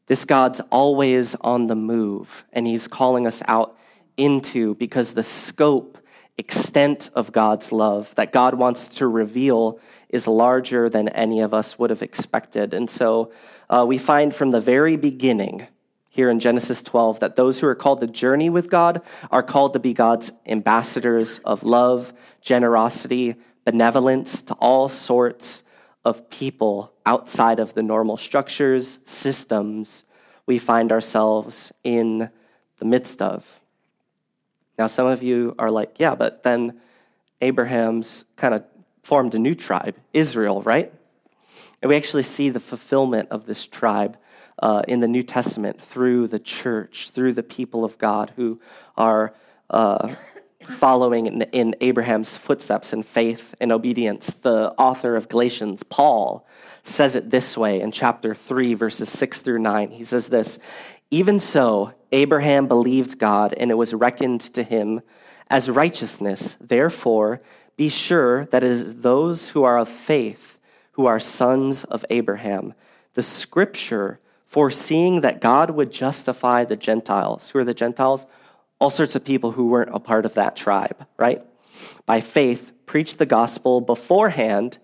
This 0.06 0.24
God's 0.24 0.60
always 0.70 1.34
on 1.40 1.66
the 1.66 1.74
move, 1.74 2.44
and 2.52 2.66
He's 2.66 2.88
calling 2.88 3.26
us 3.26 3.42
out 3.46 3.76
into 4.16 4.74
because 4.74 5.14
the 5.14 5.24
scope 5.24 5.98
extent 6.38 7.10
of 7.14 7.32
God's 7.32 7.72
love 7.72 8.14
that 8.14 8.32
God 8.32 8.54
wants 8.54 8.88
to 8.88 9.06
reveal 9.06 9.78
is 10.08 10.26
larger 10.26 10.88
than 10.88 11.08
any 11.08 11.40
of 11.40 11.54
us 11.54 11.78
would 11.78 11.90
have 11.90 12.02
expected. 12.02 12.74
And 12.74 12.88
so 12.88 13.32
uh, 13.70 13.84
we 13.86 13.98
find 13.98 14.34
from 14.34 14.50
the 14.50 14.60
very 14.60 14.96
beginning 14.96 15.66
here 16.08 16.28
in 16.28 16.40
Genesis 16.40 16.82
12 16.82 17.20
that 17.20 17.36
those 17.36 17.60
who 17.60 17.66
are 17.66 17.74
called 17.74 18.00
to 18.00 18.06
journey 18.06 18.50
with 18.50 18.68
God 18.68 19.00
are 19.30 19.42
called 19.42 19.72
to 19.72 19.78
be 19.78 19.94
God's 19.94 20.32
ambassadors 20.46 21.38
of 21.44 21.64
love, 21.64 22.12
generosity, 22.42 23.36
benevolence 23.64 24.42
to 24.42 24.54
all 24.54 24.88
sorts 24.88 25.62
of 26.04 26.28
people 26.30 26.92
outside 27.06 27.60
of 27.60 27.74
the 27.74 27.82
normal 27.82 28.16
structures, 28.16 28.98
systems 29.04 30.04
we 30.46 30.58
find 30.58 30.90
ourselves 30.90 31.72
in 31.84 32.30
the 32.78 32.84
midst 32.84 33.22
of. 33.22 33.60
Now, 34.78 34.86
some 34.88 35.06
of 35.06 35.22
you 35.22 35.54
are 35.58 35.70
like, 35.70 36.00
yeah, 36.00 36.14
but 36.14 36.42
then 36.42 36.80
Abraham's 37.40 38.24
kind 38.36 38.54
of 38.54 38.64
formed 39.02 39.34
a 39.34 39.38
new 39.38 39.54
tribe, 39.54 39.96
Israel, 40.12 40.62
right? 40.62 40.92
And 41.80 41.88
we 41.88 41.96
actually 41.96 42.22
see 42.22 42.48
the 42.50 42.60
fulfillment 42.60 43.28
of 43.30 43.46
this 43.46 43.66
tribe 43.66 44.16
uh, 44.60 44.82
in 44.86 45.00
the 45.00 45.08
New 45.08 45.22
Testament 45.22 45.80
through 45.80 46.28
the 46.28 46.38
church, 46.38 47.10
through 47.10 47.32
the 47.32 47.42
people 47.42 47.84
of 47.84 47.98
God 47.98 48.32
who 48.36 48.60
are 48.96 49.34
uh, 49.70 50.14
following 50.62 51.26
in, 51.26 51.42
in, 51.52 51.76
Abraham's 51.80 52.36
footsteps 52.36 52.92
in 52.92 53.02
faith 53.02 53.54
and 53.60 53.72
obedience. 53.72 54.34
The 54.34 54.72
author 54.78 55.16
of 55.16 55.28
Galatians, 55.28 55.82
Paul, 55.82 56.46
says 56.82 57.14
it 57.14 57.30
this 57.30 57.56
way 57.56 57.80
in 57.80 57.92
chapter 57.92 58.34
3, 58.34 58.74
verses 58.74 59.08
6 59.08 59.40
through 59.40 59.58
9. 59.58 59.90
He 59.90 60.04
says 60.04 60.28
this 60.28 60.58
Even 61.10 61.38
so, 61.40 61.92
Abraham 62.12 62.66
believed 62.66 63.18
God, 63.18 63.54
and 63.54 63.70
it 63.70 63.74
was 63.74 63.94
reckoned 63.94 64.40
to 64.54 64.62
him 64.62 65.00
as 65.48 65.70
righteousness. 65.70 66.56
Therefore, 66.60 67.40
be 67.76 67.88
sure 67.88 68.46
that 68.46 68.64
it 68.64 68.70
is 68.70 68.96
those 68.96 69.50
who 69.50 69.64
are 69.64 69.78
of 69.78 69.88
faith 69.88 70.52
who 70.92 71.06
are 71.06 71.20
sons 71.20 71.84
of 71.84 72.04
Abraham. 72.10 72.74
The 73.14 73.22
scripture 73.22 74.20
foreseeing 74.46 75.22
that 75.22 75.40
God 75.40 75.70
would 75.70 75.90
justify 75.90 76.64
the 76.64 76.76
Gentiles. 76.76 77.50
Who 77.50 77.58
are 77.58 77.64
the 77.64 77.74
Gentiles? 77.74 78.26
All 78.82 78.90
sorts 78.90 79.14
of 79.14 79.24
people 79.24 79.52
who 79.52 79.68
weren't 79.68 79.94
a 79.94 80.00
part 80.00 80.26
of 80.26 80.34
that 80.34 80.56
tribe, 80.56 81.06
right? 81.16 81.40
By 82.04 82.20
faith, 82.20 82.72
preached 82.84 83.18
the 83.18 83.26
gospel 83.26 83.80
beforehand 83.80 84.78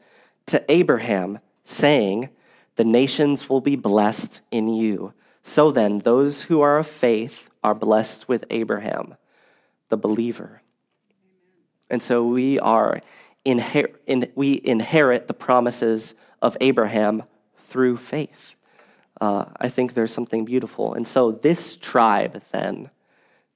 to 0.46 0.64
Abraham, 0.70 1.40
saying, 1.64 2.28
The 2.76 2.84
nations 2.84 3.48
will 3.48 3.60
be 3.60 3.74
blessed 3.74 4.40
in 4.52 4.68
you. 4.68 5.14
So 5.42 5.72
then, 5.72 5.98
those 5.98 6.42
who 6.42 6.60
are 6.60 6.78
of 6.78 6.86
faith 6.86 7.50
are 7.64 7.74
blessed 7.74 8.28
with 8.28 8.44
Abraham, 8.50 9.16
the 9.88 9.96
believer. 9.96 10.62
And 11.90 12.00
so 12.00 12.24
we 12.24 12.60
are 12.60 13.00
inher- 13.44 13.96
in, 14.06 14.30
we 14.36 14.60
inherit 14.62 15.26
the 15.26 15.34
promises 15.34 16.14
of 16.40 16.56
Abraham 16.60 17.24
through 17.56 17.96
faith. 17.96 18.54
Uh, 19.20 19.46
I 19.58 19.68
think 19.68 19.94
there's 19.94 20.12
something 20.12 20.44
beautiful. 20.44 20.94
And 20.94 21.04
so 21.04 21.32
this 21.32 21.76
tribe 21.76 22.40
then 22.52 22.90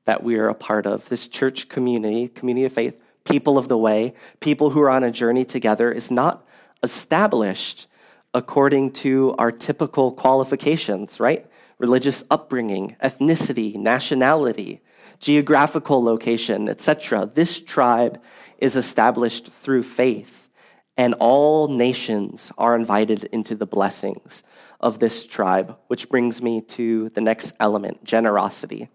that 0.05 0.23
we 0.23 0.37
are 0.37 0.49
a 0.49 0.55
part 0.55 0.87
of, 0.87 1.09
this 1.09 1.29
church 1.29 1.69
community, 1.69 2.29
community 2.29 2.65
of 2.65 2.73
faith, 2.73 3.01
people 3.25 3.59
of 3.59 3.69
the 3.69 3.79
way, 3.79 4.15
people 4.41 4.71
who 4.71 4.81
are 4.81 4.91
on 4.91 5.05
a 5.05 5.11
journey 5.11 5.45
together, 5.45 5.91
is 5.91 6.11
not 6.11 6.47
established 6.83 7.87
according 8.35 8.91
to 8.91 9.35
our 9.39 9.53
typical 9.53 10.13
qualifications, 10.13 11.21
right? 11.21 11.47
Religious 11.79 12.25
upbringing, 12.31 12.97
ethnicity, 13.03 13.77
nationality, 13.77 14.81
geographical 15.21 16.03
location, 16.03 16.69
etc. 16.69 17.31
This 17.33 17.61
tribe 17.61 18.21
is 18.59 18.77
established 18.77 19.49
through 19.49 19.83
faith, 19.83 20.49
and 20.97 21.15
all 21.15 21.69
nations 21.69 22.51
are 22.59 22.75
invited 22.75 23.25
into 23.25 23.55
the 23.55 23.67
blessings 23.67 24.43
of 24.81 24.99
this 24.99 25.25
tribe, 25.25 25.77
which 25.87 26.09
brings 26.09 26.43
me 26.43 26.61
to 26.61 27.09
the 27.11 27.21
next 27.21 27.55
element 27.61 28.03
generosity. 28.03 28.89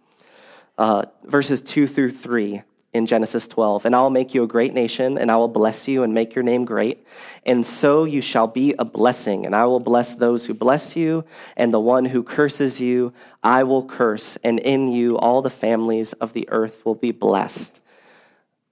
Uh, 0.78 1.06
verses 1.24 1.62
2 1.62 1.88
through 1.88 2.12
3 2.12 2.62
in 2.94 3.06
Genesis 3.06 3.48
12. 3.48 3.86
And 3.86 3.96
I 3.96 4.02
will 4.02 4.10
make 4.10 4.34
you 4.34 4.44
a 4.44 4.48
great 4.48 4.74
nation, 4.74 5.18
and 5.18 5.32
I 5.32 5.38
will 5.38 5.48
bless 5.48 5.88
you 5.88 6.04
and 6.04 6.14
make 6.14 6.36
your 6.36 6.44
name 6.44 6.66
great. 6.66 7.06
And 7.46 7.66
so 7.66 8.04
you 8.04 8.22
shall 8.22 8.48
be 8.48 8.76
a 8.78 8.86
blessing. 8.86 9.46
And 9.46 9.56
I 9.56 9.66
will 9.66 9.80
bless 9.80 10.16
those 10.16 10.46
who 10.46 10.54
bless 10.54 10.96
you, 10.96 11.24
and 11.56 11.74
the 11.74 11.80
one 11.80 12.06
who 12.06 12.24
curses 12.24 12.80
you, 12.82 13.14
I 13.44 13.64
will 13.64 13.86
curse. 13.86 14.38
And 14.44 14.60
in 14.60 14.92
you, 14.92 15.18
all 15.18 15.42
the 15.42 15.50
families 15.50 16.14
of 16.14 16.34
the 16.34 16.48
earth 16.50 16.86
will 16.86 16.96
be 16.96 17.12
blessed. 17.12 17.80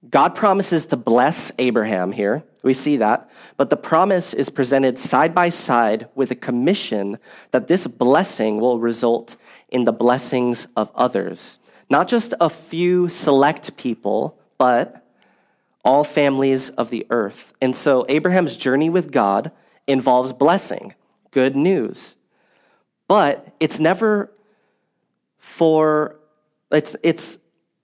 God 0.08 0.34
promises 0.34 0.86
to 0.86 0.96
bless 0.96 1.50
Abraham 1.58 2.12
here. 2.12 2.44
We 2.62 2.74
see 2.74 2.98
that. 2.98 3.28
But 3.56 3.70
the 3.70 3.76
promise 3.76 4.34
is 4.34 4.50
presented 4.50 4.98
side 4.98 5.34
by 5.34 5.48
side 5.48 6.08
with 6.14 6.30
a 6.30 6.36
commission 6.36 7.18
that 7.50 7.66
this 7.68 7.86
blessing 7.86 8.60
will 8.60 8.78
result 8.78 9.36
in 9.68 9.84
the 9.84 9.92
blessings 9.92 10.68
of 10.76 10.90
others. 10.94 11.58
Not 11.88 12.08
just 12.08 12.34
a 12.40 12.50
few 12.50 13.08
select 13.08 13.76
people, 13.76 14.38
but 14.58 15.06
all 15.84 16.02
families 16.02 16.70
of 16.70 16.90
the 16.90 17.06
earth. 17.10 17.54
And 17.60 17.74
so 17.76 18.04
Abraham's 18.08 18.56
journey 18.56 18.90
with 18.90 19.12
God 19.12 19.52
involves 19.86 20.32
blessing, 20.32 20.94
good 21.30 21.54
news. 21.54 22.16
But 23.06 23.54
it's 23.60 23.78
never 23.78 24.32
for, 25.38 26.16
it's, 26.72 26.96
it's 27.04 27.38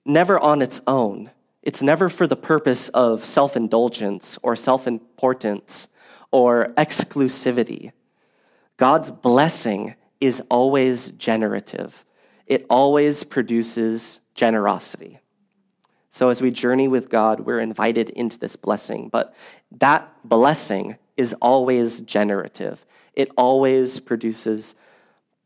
never 0.04 0.38
on 0.38 0.62
its 0.62 0.80
own. 0.86 1.30
It's 1.62 1.80
never 1.80 2.08
for 2.08 2.26
the 2.26 2.36
purpose 2.36 2.88
of 2.88 3.24
self 3.24 3.56
indulgence 3.56 4.36
or 4.42 4.56
self 4.56 4.88
importance 4.88 5.86
or 6.32 6.72
exclusivity. 6.76 7.92
God's 8.78 9.12
blessing 9.12 9.94
is 10.20 10.42
always 10.50 11.12
generative 11.12 12.04
it 12.52 12.66
always 12.68 13.24
produces 13.24 14.20
generosity. 14.34 15.18
So 16.10 16.28
as 16.28 16.42
we 16.42 16.50
journey 16.50 16.86
with 16.86 17.08
God, 17.08 17.40
we're 17.40 17.60
invited 17.60 18.10
into 18.10 18.38
this 18.38 18.56
blessing, 18.56 19.08
but 19.08 19.34
that 19.78 20.12
blessing 20.22 20.98
is 21.16 21.34
always 21.40 22.02
generative. 22.02 22.84
It 23.14 23.30
always 23.38 24.00
produces 24.00 24.74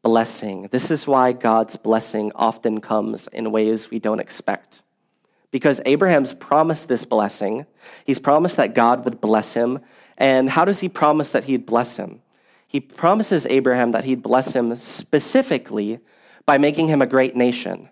blessing. 0.02 0.68
This 0.72 0.90
is 0.90 1.06
why 1.06 1.30
God's 1.30 1.76
blessing 1.76 2.32
often 2.34 2.80
comes 2.80 3.28
in 3.28 3.52
ways 3.52 3.88
we 3.88 4.00
don't 4.00 4.18
expect. 4.18 4.82
Because 5.52 5.80
Abraham's 5.86 6.34
promised 6.34 6.88
this 6.88 7.04
blessing, 7.04 7.66
he's 8.04 8.18
promised 8.18 8.56
that 8.56 8.74
God 8.74 9.04
would 9.04 9.20
bless 9.20 9.54
him. 9.54 9.78
And 10.18 10.50
how 10.50 10.64
does 10.64 10.80
he 10.80 10.88
promise 10.88 11.30
that 11.30 11.44
he'd 11.44 11.66
bless 11.66 11.98
him? 11.98 12.20
He 12.66 12.80
promises 12.80 13.46
Abraham 13.48 13.92
that 13.92 14.06
he'd 14.06 14.22
bless 14.22 14.56
him 14.56 14.74
specifically 14.74 16.00
by 16.46 16.58
making 16.58 16.88
him 16.88 17.02
a 17.02 17.06
great 17.06 17.36
nation. 17.36 17.88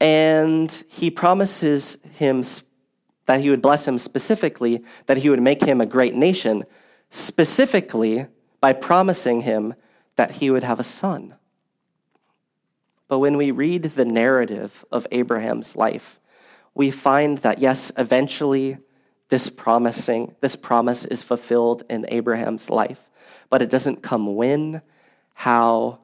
And 0.00 0.70
he 0.88 1.10
promises 1.10 1.98
him 2.14 2.44
that 3.26 3.40
he 3.40 3.50
would 3.50 3.62
bless 3.62 3.88
him 3.88 3.98
specifically, 3.98 4.84
that 5.06 5.18
he 5.18 5.28
would 5.28 5.42
make 5.42 5.62
him 5.62 5.80
a 5.80 5.86
great 5.86 6.14
nation, 6.14 6.64
specifically 7.10 8.26
by 8.60 8.72
promising 8.72 9.40
him 9.40 9.74
that 10.16 10.32
he 10.32 10.50
would 10.50 10.62
have 10.62 10.78
a 10.78 10.84
son. 10.84 11.34
But 13.08 13.18
when 13.18 13.36
we 13.36 13.50
read 13.50 13.82
the 13.82 14.04
narrative 14.04 14.84
of 14.92 15.06
Abraham's 15.10 15.74
life, 15.74 16.20
we 16.74 16.90
find 16.90 17.38
that 17.38 17.58
yes, 17.58 17.90
eventually 17.96 18.78
this 19.30 19.50
promising, 19.50 20.34
this 20.40 20.56
promise 20.56 21.04
is 21.04 21.22
fulfilled 21.22 21.82
in 21.90 22.06
Abraham's 22.08 22.70
life, 22.70 23.02
but 23.50 23.62
it 23.62 23.70
doesn't 23.70 24.02
come 24.02 24.36
when, 24.36 24.82
how, 25.34 26.00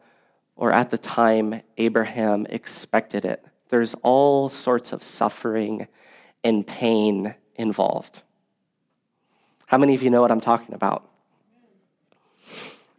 or 0.57 0.73
at 0.73 0.91
the 0.91 0.99
time 0.99 1.63
Abraham 1.77 2.47
expected 2.49 3.25
it. 3.25 3.45
There's 3.69 3.95
all 4.03 4.49
sorts 4.49 4.93
of 4.93 5.03
suffering 5.03 5.89
and 6.43 6.67
pain 6.67 7.35
involved. 7.57 8.23
How 9.67 9.79
many 9.79 9.95
of 9.95 10.03
you 10.03 10.11
know 10.11 10.21
what 10.21 10.31
I'm 10.31 10.41
talking 10.41 10.75
about? 10.75 11.11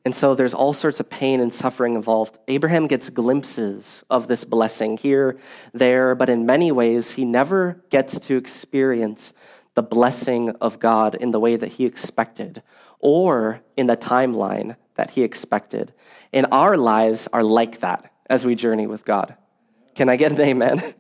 And 0.03 0.15
so 0.15 0.35
there's 0.35 0.53
all 0.53 0.73
sorts 0.73 0.99
of 0.99 1.09
pain 1.09 1.39
and 1.39 1.51
suffering 1.51 1.95
involved. 1.95 2.37
Abraham 2.47 2.85
gets 2.85 3.09
glimpses 3.09 4.03
of 4.09 4.27
this 4.27 4.43
blessing 4.43 4.97
here, 4.97 5.37
there, 5.73 6.13
but 6.13 6.29
in 6.29 6.45
many 6.45 6.71
ways, 6.71 7.13
he 7.13 7.25
never 7.25 7.83
gets 7.89 8.19
to 8.21 8.37
experience 8.37 9.33
the 9.73 9.81
blessing 9.81 10.51
of 10.61 10.79
God 10.79 11.15
in 11.15 11.31
the 11.31 11.39
way 11.39 11.55
that 11.55 11.73
he 11.73 11.85
expected 11.85 12.61
or 12.99 13.61
in 13.77 13.87
the 13.87 13.97
timeline 13.97 14.75
that 14.95 15.11
he 15.11 15.23
expected. 15.23 15.93
And 16.33 16.47
our 16.51 16.77
lives 16.77 17.27
are 17.31 17.43
like 17.43 17.79
that 17.79 18.11
as 18.29 18.45
we 18.45 18.55
journey 18.55 18.87
with 18.87 19.05
God. 19.05 19.35
Can 19.93 20.09
I 20.09 20.15
get 20.15 20.31
an 20.31 20.41
amen? 20.41 20.95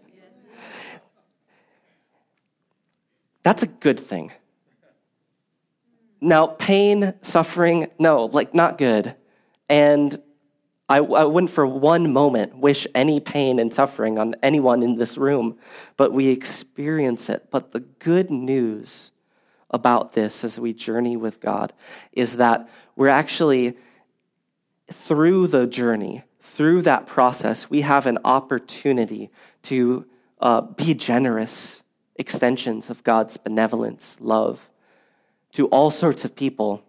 That's 3.43 3.63
a 3.63 3.67
good 3.67 3.99
thing. 3.99 4.31
Now, 6.21 6.47
pain, 6.47 7.13
suffering, 7.21 7.87
no, 7.99 8.25
like 8.25 8.53
not 8.53 8.77
good. 8.77 9.15
And 9.69 10.17
I, 10.87 10.97
I, 10.97 11.25
wouldn't 11.25 11.51
for 11.51 11.65
one 11.65 12.13
moment 12.13 12.57
wish 12.57 12.87
any 12.95 13.19
pain 13.19 13.59
and 13.59 13.73
suffering 13.73 14.17
on 14.17 14.35
anyone 14.41 14.83
in 14.83 14.97
this 14.97 15.17
room, 15.17 15.57
but 15.97 16.13
we 16.13 16.27
experience 16.27 17.29
it. 17.29 17.47
But 17.51 17.71
the 17.71 17.79
good 17.81 18.29
news 18.29 19.11
about 19.75 20.13
this 20.13 20.45
as 20.45 20.57
we 20.57 20.73
journey 20.73 21.17
with 21.17 21.41
God 21.41 21.73
is 22.13 22.37
that 22.37 22.69
we're 22.95 23.09
actually, 23.09 23.77
through 24.89 25.47
the 25.47 25.67
journey, 25.67 26.23
through 26.39 26.81
that 26.83 27.05
process, 27.05 27.69
we 27.69 27.81
have 27.81 28.05
an 28.05 28.17
opportunity 28.23 29.29
to 29.63 30.05
uh, 30.39 30.61
be 30.61 30.93
generous 30.93 31.83
extensions 32.15 32.89
of 32.89 33.03
God's 33.03 33.35
benevolence, 33.35 34.15
love, 34.21 34.69
to 35.51 35.67
all 35.67 35.91
sorts 35.91 36.23
of 36.23 36.37
people 36.37 36.81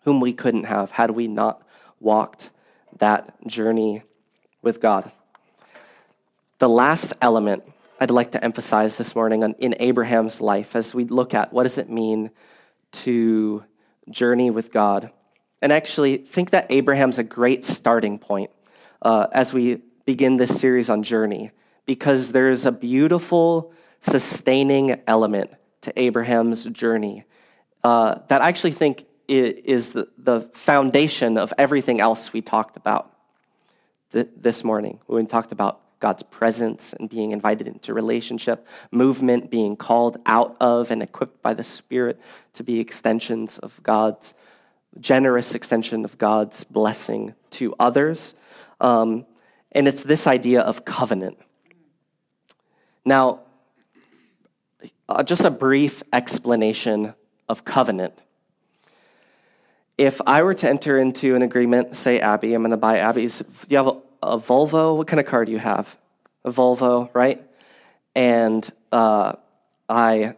whom 0.00 0.20
we 0.20 0.32
couldn't 0.32 0.64
have 0.64 0.90
had 0.90 1.12
we 1.12 1.28
not 1.28 1.62
walked 2.00 2.50
that 2.98 3.46
journey 3.46 4.02
with 4.60 4.80
God. 4.80 5.12
The 6.58 6.68
last 6.68 7.12
element 7.22 7.62
I'd 8.00 8.12
like 8.12 8.30
to 8.32 8.44
emphasize 8.44 8.94
this 8.94 9.16
morning 9.16 9.42
in 9.58 9.74
Abraham's 9.80 10.40
life 10.40 10.76
as 10.76 10.94
we 10.94 11.04
look 11.04 11.34
at 11.34 11.52
what 11.52 11.64
does 11.64 11.78
it 11.78 11.90
mean 11.90 12.30
to 12.92 13.64
journey 14.08 14.50
with 14.50 14.70
God. 14.72 15.10
And 15.60 15.72
actually, 15.72 16.18
think 16.18 16.50
that 16.50 16.68
Abraham's 16.70 17.18
a 17.18 17.24
great 17.24 17.64
starting 17.64 18.20
point 18.20 18.50
uh, 19.02 19.26
as 19.32 19.52
we 19.52 19.82
begin 20.04 20.36
this 20.36 20.60
series 20.60 20.88
on 20.88 21.02
journey, 21.02 21.50
because 21.86 22.30
there's 22.30 22.66
a 22.66 22.70
beautiful, 22.70 23.72
sustaining 24.00 25.00
element 25.08 25.50
to 25.80 25.92
Abraham's 26.00 26.66
journey 26.66 27.24
uh, 27.82 28.20
that 28.28 28.42
I 28.42 28.48
actually 28.48 28.72
think 28.72 29.06
is 29.26 29.90
the, 29.90 30.08
the 30.16 30.42
foundation 30.54 31.36
of 31.36 31.52
everything 31.58 32.00
else 32.00 32.32
we 32.32 32.42
talked 32.42 32.76
about 32.76 33.12
th- 34.12 34.28
this 34.36 34.62
morning. 34.62 35.00
When 35.06 35.24
we 35.24 35.28
talked 35.28 35.50
about 35.50 35.80
God's 36.00 36.22
presence 36.22 36.92
and 36.92 37.08
being 37.08 37.32
invited 37.32 37.66
into 37.66 37.92
relationship, 37.92 38.66
movement 38.90 39.50
being 39.50 39.76
called 39.76 40.18
out 40.26 40.56
of 40.60 40.90
and 40.90 41.02
equipped 41.02 41.42
by 41.42 41.54
the 41.54 41.64
Spirit 41.64 42.20
to 42.54 42.62
be 42.62 42.80
extensions 42.80 43.58
of 43.58 43.82
God's 43.82 44.34
generous 45.00 45.54
extension 45.54 46.04
of 46.04 46.18
God's 46.18 46.64
blessing 46.64 47.34
to 47.50 47.74
others. 47.78 48.34
Um, 48.80 49.26
and 49.72 49.86
it's 49.86 50.02
this 50.02 50.26
idea 50.26 50.60
of 50.60 50.84
covenant. 50.84 51.38
Now, 53.04 53.40
uh, 55.08 55.22
just 55.22 55.44
a 55.44 55.50
brief 55.50 56.02
explanation 56.12 57.14
of 57.48 57.64
covenant. 57.64 58.14
If 59.96 60.20
I 60.26 60.42
were 60.42 60.54
to 60.54 60.68
enter 60.68 60.98
into 60.98 61.34
an 61.34 61.42
agreement, 61.42 61.96
say 61.96 62.20
Abby, 62.20 62.54
I'm 62.54 62.62
going 62.62 62.70
to 62.70 62.76
buy 62.76 62.98
Abby's. 62.98 63.42
You 63.68 63.78
have 63.78 63.96
a, 64.22 64.38
Volvo. 64.38 64.96
What 64.96 65.06
kind 65.06 65.20
of 65.20 65.26
car 65.26 65.44
do 65.44 65.52
you 65.52 65.58
have? 65.58 65.96
A 66.44 66.50
Volvo, 66.50 67.10
right? 67.14 67.42
And 68.14 68.68
uh, 68.92 69.32
I, 69.88 70.34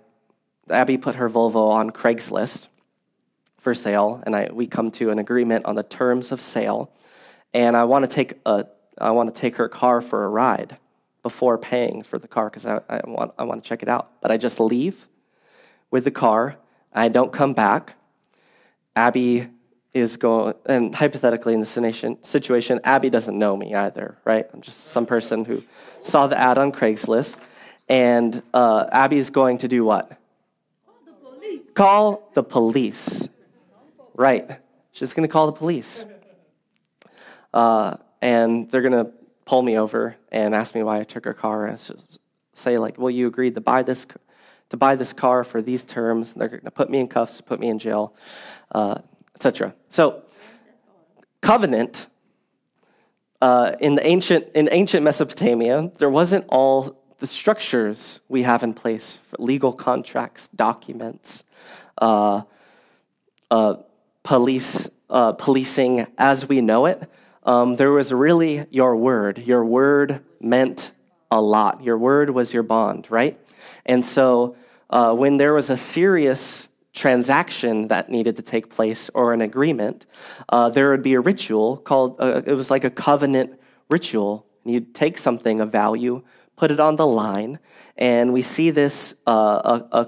Abby 0.68 0.98
put 0.98 1.16
her 1.16 1.28
Volvo 1.28 1.70
on 1.70 1.90
Craigslist 1.90 2.68
for 3.58 3.74
sale, 3.74 4.22
and 4.24 4.34
I, 4.34 4.48
we 4.52 4.66
come 4.66 4.90
to 4.92 5.10
an 5.10 5.18
agreement 5.18 5.66
on 5.66 5.74
the 5.74 5.82
terms 5.82 6.32
of 6.32 6.40
sale. 6.40 6.90
And 7.52 7.76
I 7.76 7.84
want 7.84 8.04
to 8.04 8.08
take 8.08 8.34
a, 8.46 8.66
I 8.98 9.10
want 9.10 9.34
to 9.34 9.40
take 9.40 9.56
her 9.56 9.68
car 9.68 10.00
for 10.00 10.24
a 10.24 10.28
ride 10.28 10.78
before 11.22 11.58
paying 11.58 12.02
for 12.02 12.18
the 12.18 12.28
car 12.28 12.48
because 12.48 12.66
I, 12.66 12.80
I, 12.88 13.00
want, 13.04 13.32
I 13.38 13.44
want 13.44 13.62
to 13.62 13.68
check 13.68 13.82
it 13.82 13.88
out. 13.88 14.10
But 14.20 14.30
I 14.30 14.36
just 14.36 14.60
leave 14.60 15.06
with 15.90 16.04
the 16.04 16.10
car. 16.10 16.56
I 16.92 17.08
don't 17.08 17.32
come 17.32 17.52
back. 17.52 17.96
Abby 18.96 19.48
is 19.92 20.16
going, 20.16 20.54
and 20.66 20.94
hypothetically 20.94 21.54
in 21.54 21.60
this 21.60 21.76
situation, 22.22 22.80
Abby 22.84 23.10
doesn't 23.10 23.38
know 23.38 23.56
me 23.56 23.74
either, 23.74 24.16
right? 24.24 24.46
I'm 24.52 24.60
just 24.60 24.88
some 24.88 25.06
person 25.06 25.44
who 25.44 25.62
saw 26.02 26.26
the 26.26 26.38
ad 26.38 26.58
on 26.58 26.72
Craigslist. 26.72 27.40
And 27.88 28.42
uh, 28.54 28.86
Abby 28.92 29.18
is 29.18 29.30
going 29.30 29.58
to 29.58 29.68
do 29.68 29.84
what? 29.84 30.16
Call 30.86 30.94
the 31.04 31.12
police. 31.12 31.60
Call 31.74 32.28
the 32.34 32.42
police. 32.44 33.28
Right. 34.14 34.60
She's 34.92 35.12
going 35.12 35.26
to 35.26 35.32
call 35.32 35.46
the 35.46 35.52
police. 35.52 36.04
Uh, 37.52 37.96
and 38.22 38.70
they're 38.70 38.82
going 38.82 39.04
to 39.04 39.12
pull 39.44 39.62
me 39.62 39.76
over 39.76 40.16
and 40.30 40.54
ask 40.54 40.74
me 40.74 40.84
why 40.84 41.00
I 41.00 41.04
took 41.04 41.24
her 41.24 41.34
car 41.34 41.66
and 41.66 41.80
say 42.54 42.78
like, 42.78 42.96
"Well, 42.96 43.10
you 43.10 43.26
agreed 43.26 43.56
to 43.56 43.60
buy 43.60 43.82
this 43.82 44.06
to 44.68 44.76
buy 44.76 44.94
this 44.94 45.12
car 45.12 45.42
for 45.42 45.60
these 45.60 45.82
terms. 45.82 46.32
They're 46.34 46.48
going 46.48 46.60
to 46.60 46.70
put 46.70 46.90
me 46.90 47.00
in 47.00 47.08
cuffs, 47.08 47.40
put 47.40 47.58
me 47.58 47.68
in 47.68 47.80
jail, 47.80 48.14
uh, 48.72 49.00
etc." 49.40 49.74
So, 49.90 50.22
covenant 51.40 52.06
uh, 53.40 53.72
in 53.80 53.94
the 53.94 54.06
ancient 54.06 54.48
in 54.54 54.68
ancient 54.70 55.02
Mesopotamia, 55.02 55.90
there 55.98 56.10
wasn't 56.10 56.44
all 56.48 56.96
the 57.18 57.26
structures 57.26 58.20
we 58.28 58.42
have 58.42 58.62
in 58.62 58.74
place 58.74 59.18
for 59.28 59.36
legal 59.38 59.72
contracts, 59.72 60.48
documents, 60.54 61.44
uh, 61.98 62.42
uh 63.50 63.74
police 64.22 64.88
uh, 65.08 65.32
policing 65.32 66.06
as 66.18 66.48
we 66.48 66.60
know 66.60 66.86
it 66.86 67.08
um, 67.44 67.74
there 67.74 67.90
was 67.90 68.12
really 68.12 68.66
your 68.70 68.96
word. 68.96 69.38
Your 69.38 69.64
word 69.64 70.22
meant 70.40 70.92
a 71.30 71.40
lot. 71.40 71.82
Your 71.82 71.96
word 71.96 72.30
was 72.30 72.52
your 72.52 72.62
bond, 72.62 73.06
right? 73.10 73.40
And 73.86 74.04
so 74.04 74.56
uh, 74.90 75.14
when 75.14 75.36
there 75.36 75.54
was 75.54 75.70
a 75.70 75.76
serious 75.76 76.68
transaction 76.92 77.88
that 77.88 78.10
needed 78.10 78.36
to 78.36 78.42
take 78.42 78.70
place 78.70 79.10
or 79.14 79.32
an 79.32 79.40
agreement, 79.40 80.06
uh, 80.48 80.68
there 80.68 80.90
would 80.90 81.02
be 81.02 81.14
a 81.14 81.20
ritual 81.20 81.76
called, 81.76 82.20
uh, 82.20 82.42
it 82.46 82.54
was 82.54 82.70
like 82.70 82.84
a 82.84 82.90
covenant 82.90 83.58
ritual. 83.88 84.46
You'd 84.64 84.94
take 84.94 85.18
something 85.18 85.60
of 85.60 85.70
value, 85.70 86.22
put 86.56 86.70
it 86.70 86.80
on 86.80 86.96
the 86.96 87.06
line, 87.06 87.58
and 87.96 88.32
we 88.32 88.42
see 88.42 88.70
this 88.70 89.14
uh, 89.26 90.04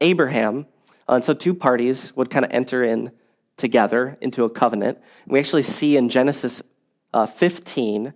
Abraham, 0.00 0.66
and 1.08 1.24
so 1.24 1.32
two 1.32 1.54
parties 1.54 2.14
would 2.16 2.30
kind 2.30 2.44
of 2.44 2.50
enter 2.50 2.82
in 2.82 3.12
together 3.56 4.16
into 4.20 4.44
a 4.44 4.50
covenant. 4.50 4.98
We 5.26 5.38
actually 5.38 5.62
see 5.62 5.96
in 5.96 6.08
Genesis 6.08 6.62
uh, 7.14 7.26
15 7.26 8.12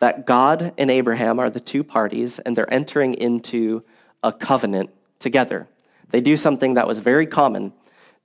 that 0.00 0.26
God 0.26 0.72
and 0.78 0.90
Abraham 0.90 1.38
are 1.38 1.50
the 1.50 1.60
two 1.60 1.84
parties, 1.84 2.38
and 2.38 2.56
they're 2.56 2.72
entering 2.72 3.14
into 3.14 3.84
a 4.22 4.32
covenant 4.32 4.90
together. 5.18 5.68
They 6.10 6.20
do 6.20 6.36
something 6.36 6.74
that 6.74 6.86
was 6.86 6.98
very 6.98 7.26
common. 7.26 7.72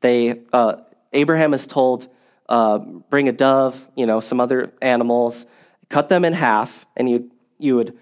They, 0.02 0.42
uh, 0.52 0.78
Abraham 1.14 1.54
is 1.54 1.66
told, 1.68 2.08
uh, 2.50 2.80
bring 2.80 3.28
a 3.28 3.32
dove, 3.32 3.90
you 3.96 4.06
know, 4.06 4.20
some 4.20 4.40
other 4.40 4.74
animals, 4.82 5.46
cut 5.90 6.10
them 6.10 6.26
in 6.26 6.34
half, 6.34 6.86
and 6.96 7.10
you, 7.10 7.32
you 7.58 7.76
would 7.76 7.98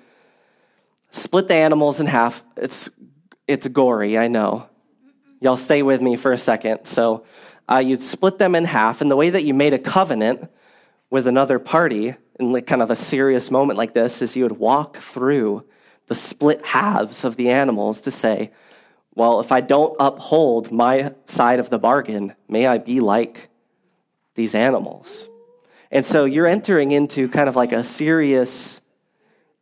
split 1.12 1.48
the 1.48 1.56
animals 1.56 2.00
in 2.00 2.08
half. 2.08 2.44
It's, 2.58 2.90
it's 3.48 3.68
gory, 3.68 4.18
I 4.18 4.28
know. 4.28 4.68
Y'all 5.40 5.58
stay 5.58 5.84
with 5.84 6.02
me 6.02 6.16
for 6.16 6.32
a 6.32 6.38
second. 6.38 6.86
So 6.86 7.26
uh, 7.70 7.78
you'd 7.78 8.02
split 8.02 8.38
them 8.38 8.56
in 8.56 8.66
half. 8.66 9.02
And 9.02 9.12
the 9.12 9.16
way 9.16 9.30
that 9.30 9.44
you 9.44 9.54
made 9.54 9.74
a 9.74 9.80
covenant 9.80 10.50
with 11.10 11.28
another 11.28 11.60
party 11.60 12.16
in 12.40 12.52
like 12.52 12.66
kind 12.66 12.82
of 12.82 12.90
a 12.90 12.96
serious 12.96 13.52
moment 13.52 13.78
like 13.78 13.94
this 13.94 14.22
is 14.22 14.36
you 14.36 14.44
would 14.44 14.58
walk 14.58 14.98
through 14.98 15.66
the 16.08 16.16
split 16.16 16.66
halves 16.66 17.24
of 17.24 17.36
the 17.36 17.50
animals 17.50 18.02
to 18.02 18.12
say, 18.12 18.52
well, 19.16 19.40
if 19.40 19.52
I 19.52 19.62
don't 19.62 19.96
uphold 20.00 20.72
my 20.72 21.14
side 21.26 21.60
of 21.60 21.70
the 21.70 21.78
bargain, 21.78 22.36
may 22.48 22.66
I 22.66 22.80
be 22.80 23.00
like 23.00 23.50
these 24.36 24.56
animals. 24.56 25.30
And 25.92 26.04
so 26.04 26.26
you're 26.26 26.48
entering 26.48 26.92
into 26.92 27.30
kind 27.30 27.48
of 27.48 27.56
like 27.56 27.72
a 27.72 27.84
serious 27.84 28.82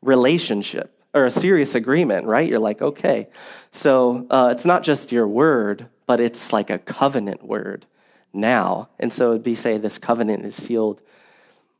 relationship 0.01 0.97
or 1.13 1.25
a 1.25 1.31
serious 1.31 1.75
agreement, 1.75 2.25
right? 2.25 2.49
You're 2.49 2.59
like, 2.59 2.81
okay. 2.81 3.27
So 3.71 4.25
uh, 4.29 4.49
it's 4.51 4.63
not 4.63 4.83
just 4.83 5.11
your 5.11 5.27
word, 5.27 5.87
but 6.05 6.21
it's 6.21 6.53
like 6.53 6.69
a 6.69 6.79
covenant 6.79 7.43
word 7.43 7.85
now. 8.31 8.89
And 8.97 9.11
so 9.11 9.31
it'd 9.31 9.43
be 9.43 9.55
say 9.55 9.77
this 9.77 9.97
covenant 9.97 10.45
is 10.45 10.55
sealed 10.55 11.01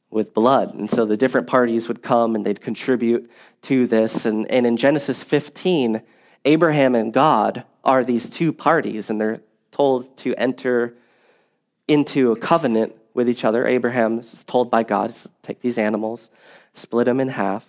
with 0.10 0.34
blood. 0.34 0.74
And 0.74 0.90
so 0.90 1.06
the 1.06 1.16
different 1.16 1.48
parties 1.48 1.88
would 1.88 2.02
come 2.02 2.36
and 2.36 2.46
they'd 2.46 2.60
contribute 2.60 3.32
to 3.64 3.88
this. 3.88 4.26
And, 4.26 4.50
and 4.52 4.66
in 4.66 4.76
Genesis 4.76 5.24
15, 5.24 6.02
Abraham 6.46 6.96
and 6.96 7.14
God 7.14 7.64
are 7.84 8.04
these 8.04 8.30
two 8.30 8.54
parties, 8.54 9.10
and 9.10 9.20
they're 9.20 9.42
told 9.72 10.18
to 10.18 10.36
enter 10.36 10.96
into 11.88 12.32
a 12.32 12.36
covenant 12.36 12.96
with 13.14 13.30
each 13.30 13.44
other. 13.44 13.68
Abraham 13.68 14.20
is 14.20 14.44
told 14.46 14.72
by 14.72 14.84
God 14.84 15.14
take 15.42 15.62
these 15.62 15.78
animals, 15.78 16.30
split 16.74 17.06
them 17.06 17.20
in 17.20 17.30
half. 17.30 17.66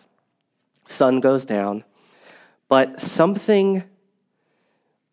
Sun 0.89 1.21
goes 1.21 1.45
down. 1.45 1.85
But 2.69 3.01
something 3.01 3.85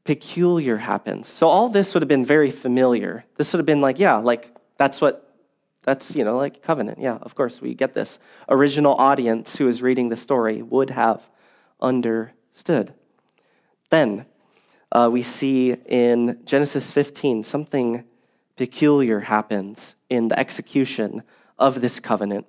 peculiar 0.03 0.77
happens. 0.77 1.27
So 1.27 1.47
all 1.47 1.69
this 1.69 1.93
would 1.93 2.01
have 2.01 2.07
been 2.07 2.25
very 2.25 2.51
familiar. 2.51 3.25
This 3.35 3.51
would 3.53 3.59
have 3.59 3.65
been 3.65 3.81
like, 3.81 3.99
yeah, 3.99 4.15
like 4.15 4.51
that's 4.77 5.01
what 5.01 5.25
that's, 5.83 6.15
you 6.15 6.23
know, 6.23 6.37
like 6.37 6.61
covenant. 6.61 6.99
Yeah, 6.99 7.17
of 7.21 7.35
course, 7.35 7.61
we 7.61 7.73
get 7.73 7.93
this. 7.93 8.19
Original 8.47 8.95
audience 8.95 9.55
who 9.55 9.67
is 9.67 9.81
reading 9.81 10.09
the 10.09 10.15
story 10.15 10.61
would 10.61 10.89
have 10.91 11.29
understood. 11.81 12.93
Then 13.89 14.25
uh, 14.91 15.09
we 15.11 15.23
see 15.23 15.73
in 15.85 16.39
Genesis 16.45 16.91
15 16.91 17.43
something 17.43 18.03
peculiar 18.55 19.21
happens 19.21 19.95
in 20.09 20.27
the 20.27 20.39
execution 20.39 21.23
of 21.57 21.81
this 21.81 21.99
covenant 21.99 22.45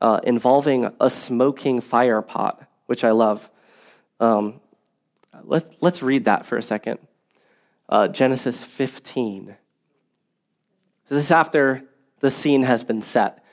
uh, 0.00 0.20
involving 0.22 0.90
a 1.00 1.10
smoking 1.10 1.80
fire 1.80 2.22
pot, 2.22 2.66
which 2.86 3.04
I 3.04 3.10
love. 3.10 3.50
Um, 4.18 4.60
Let's, 5.44 5.70
let's 5.80 6.02
read 6.02 6.24
that 6.26 6.46
for 6.46 6.56
a 6.56 6.62
second. 6.62 6.98
Uh, 7.88 8.08
Genesis 8.08 8.62
15. 8.62 9.56
This 11.08 11.24
is 11.24 11.30
after 11.30 11.84
the 12.20 12.30
scene 12.30 12.62
has 12.62 12.84
been 12.84 13.02
set. 13.02 13.44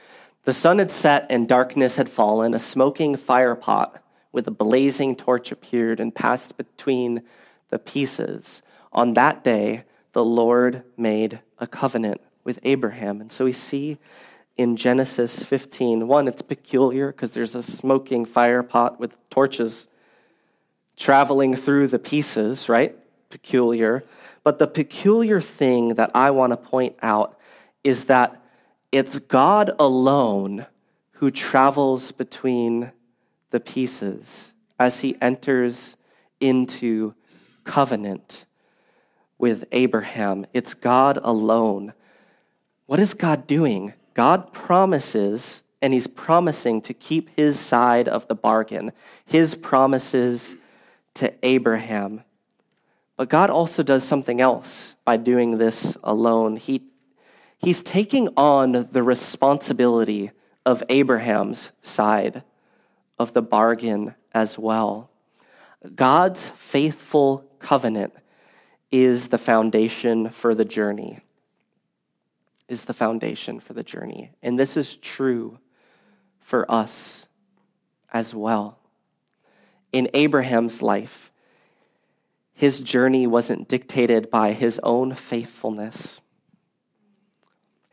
The 0.43 0.53
sun 0.53 0.79
had 0.79 0.91
set 0.91 1.25
and 1.29 1.47
darkness 1.47 1.95
had 1.95 2.09
fallen. 2.09 2.53
A 2.53 2.59
smoking 2.59 3.15
fire 3.15 3.55
pot 3.55 4.01
with 4.38 4.47
a 4.47 4.52
blazing 4.52 5.15
torch 5.15 5.52
appeared 5.52 6.00
and 6.00 6.13
passed 6.13 6.58
between 6.58 7.23
the 7.71 7.80
pieces. 7.80 8.62
On 8.93 9.13
that 9.13 9.43
day, 9.43 9.84
the 10.13 10.23
Lord 10.23 10.84
made 10.95 11.39
a 11.58 11.65
covenant 11.65 12.21
with 12.43 12.60
Abraham. 12.62 13.19
And 13.19 13.32
so 13.32 13.45
we 13.45 13.52
see 13.52 13.97
in 14.56 14.76
Genesis 14.76 15.41
15, 15.41 16.08
one, 16.08 16.28
it's 16.28 16.43
peculiar 16.43 17.08
because 17.12 17.32
there's 17.32 17.56
a 17.56 17.63
smoking 17.63 18.26
fire 18.26 18.62
pot 18.62 19.00
with 19.00 19.15
torches 19.32 19.88
traveling 20.95 21.56
through 21.56 21.88
the 21.88 21.97
pieces, 21.97 22.69
right? 22.69 22.95
Peculiar. 23.32 24.04
But 24.43 24.60
the 24.60 24.67
peculiar 24.67 25.41
thing 25.41 25.95
that 25.95 26.12
I 26.13 26.30
want 26.30 26.54
to 26.54 26.58
point 26.58 26.95
out 27.02 27.39
is 27.84 28.04
that 28.06 28.39
it's 28.91 29.17
God 29.17 29.71
alone 29.80 30.67
who 31.13 31.32
travels 31.32 32.12
between 32.12 32.91
the 33.51 33.60
pieces 33.60 34.51
as 34.79 34.99
he 34.99 35.17
enters 35.21 35.97
into 36.39 37.13
covenant 37.63 38.45
with 39.38 39.65
Abraham. 39.71 40.45
It's 40.53 40.73
God 40.73 41.19
alone. 41.21 41.93
What 42.86 42.99
is 42.99 43.13
God 43.13 43.47
doing? 43.47 43.93
God 44.13 44.51
promises, 44.51 45.62
and 45.81 45.93
he's 45.93 46.07
promising 46.07 46.81
to 46.81 46.93
keep 46.93 47.29
his 47.36 47.60
side 47.60 48.07
of 48.07 48.27
the 48.27 48.36
bargain, 48.36 48.91
his 49.25 49.55
promises 49.55 50.55
to 51.15 51.33
Abraham. 51.43 52.23
But 53.15 53.29
God 53.29 53.49
also 53.49 53.83
does 53.83 54.03
something 54.03 54.39
else 54.39 54.95
by 55.03 55.17
doing 55.17 55.57
this 55.57 55.97
alone. 56.03 56.55
He, 56.55 56.83
he's 57.57 57.83
taking 57.83 58.29
on 58.38 58.88
the 58.91 59.03
responsibility 59.03 60.31
of 60.65 60.83
Abraham's 60.89 61.71
side 61.81 62.43
of 63.17 63.34
the 63.34 63.41
bargain 63.41 64.15
as 64.34 64.58
well. 64.58 65.10
God's 65.95 66.49
faithful 66.49 67.45
covenant 67.60 68.13
is 68.91 69.30
the 69.30 69.38
foundation 69.38 70.30
for 70.30 70.56
the 70.56 70.65
journey. 70.65 71.19
Is 72.67 72.86
the 72.86 72.93
foundation 72.93 73.60
for 73.60 73.73
the 73.73 73.84
journey. 73.84 74.32
And 74.41 74.60
this 74.60 74.75
is 74.75 74.97
true 74.97 75.60
for 76.39 76.69
us 76.71 77.27
as 78.12 78.34
well. 78.34 78.80
In 79.91 80.10
Abraham's 80.13 80.82
life, 80.82 81.32
his 82.53 82.82
journey 82.82 83.27
wasn't 83.27 83.67
dictated 83.67 84.30
by 84.30 84.51
his 84.53 84.80
own 84.84 85.13
faithfulness, 85.15 86.21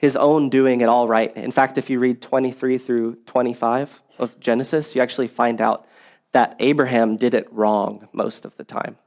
his 0.05 0.17
own 0.17 0.51
doing 0.51 0.83
it 0.83 0.89
all 0.91 1.09
right. 1.09 1.35
In 1.35 1.51
fact, 1.51 1.79
if 1.79 1.89
you 1.89 1.99
read 1.99 2.21
23 2.21 2.77
through 2.77 3.15
25 3.25 4.03
of 4.19 4.39
Genesis, 4.39 4.95
you 4.95 5.01
actually 5.01 5.29
find 5.29 5.63
out 5.63 5.87
that 6.33 6.57
Abraham 6.59 7.17
did 7.17 7.33
it 7.33 7.51
wrong 7.51 8.07
most 8.13 8.45
of 8.45 8.55
the 8.59 8.65
time. 8.65 8.99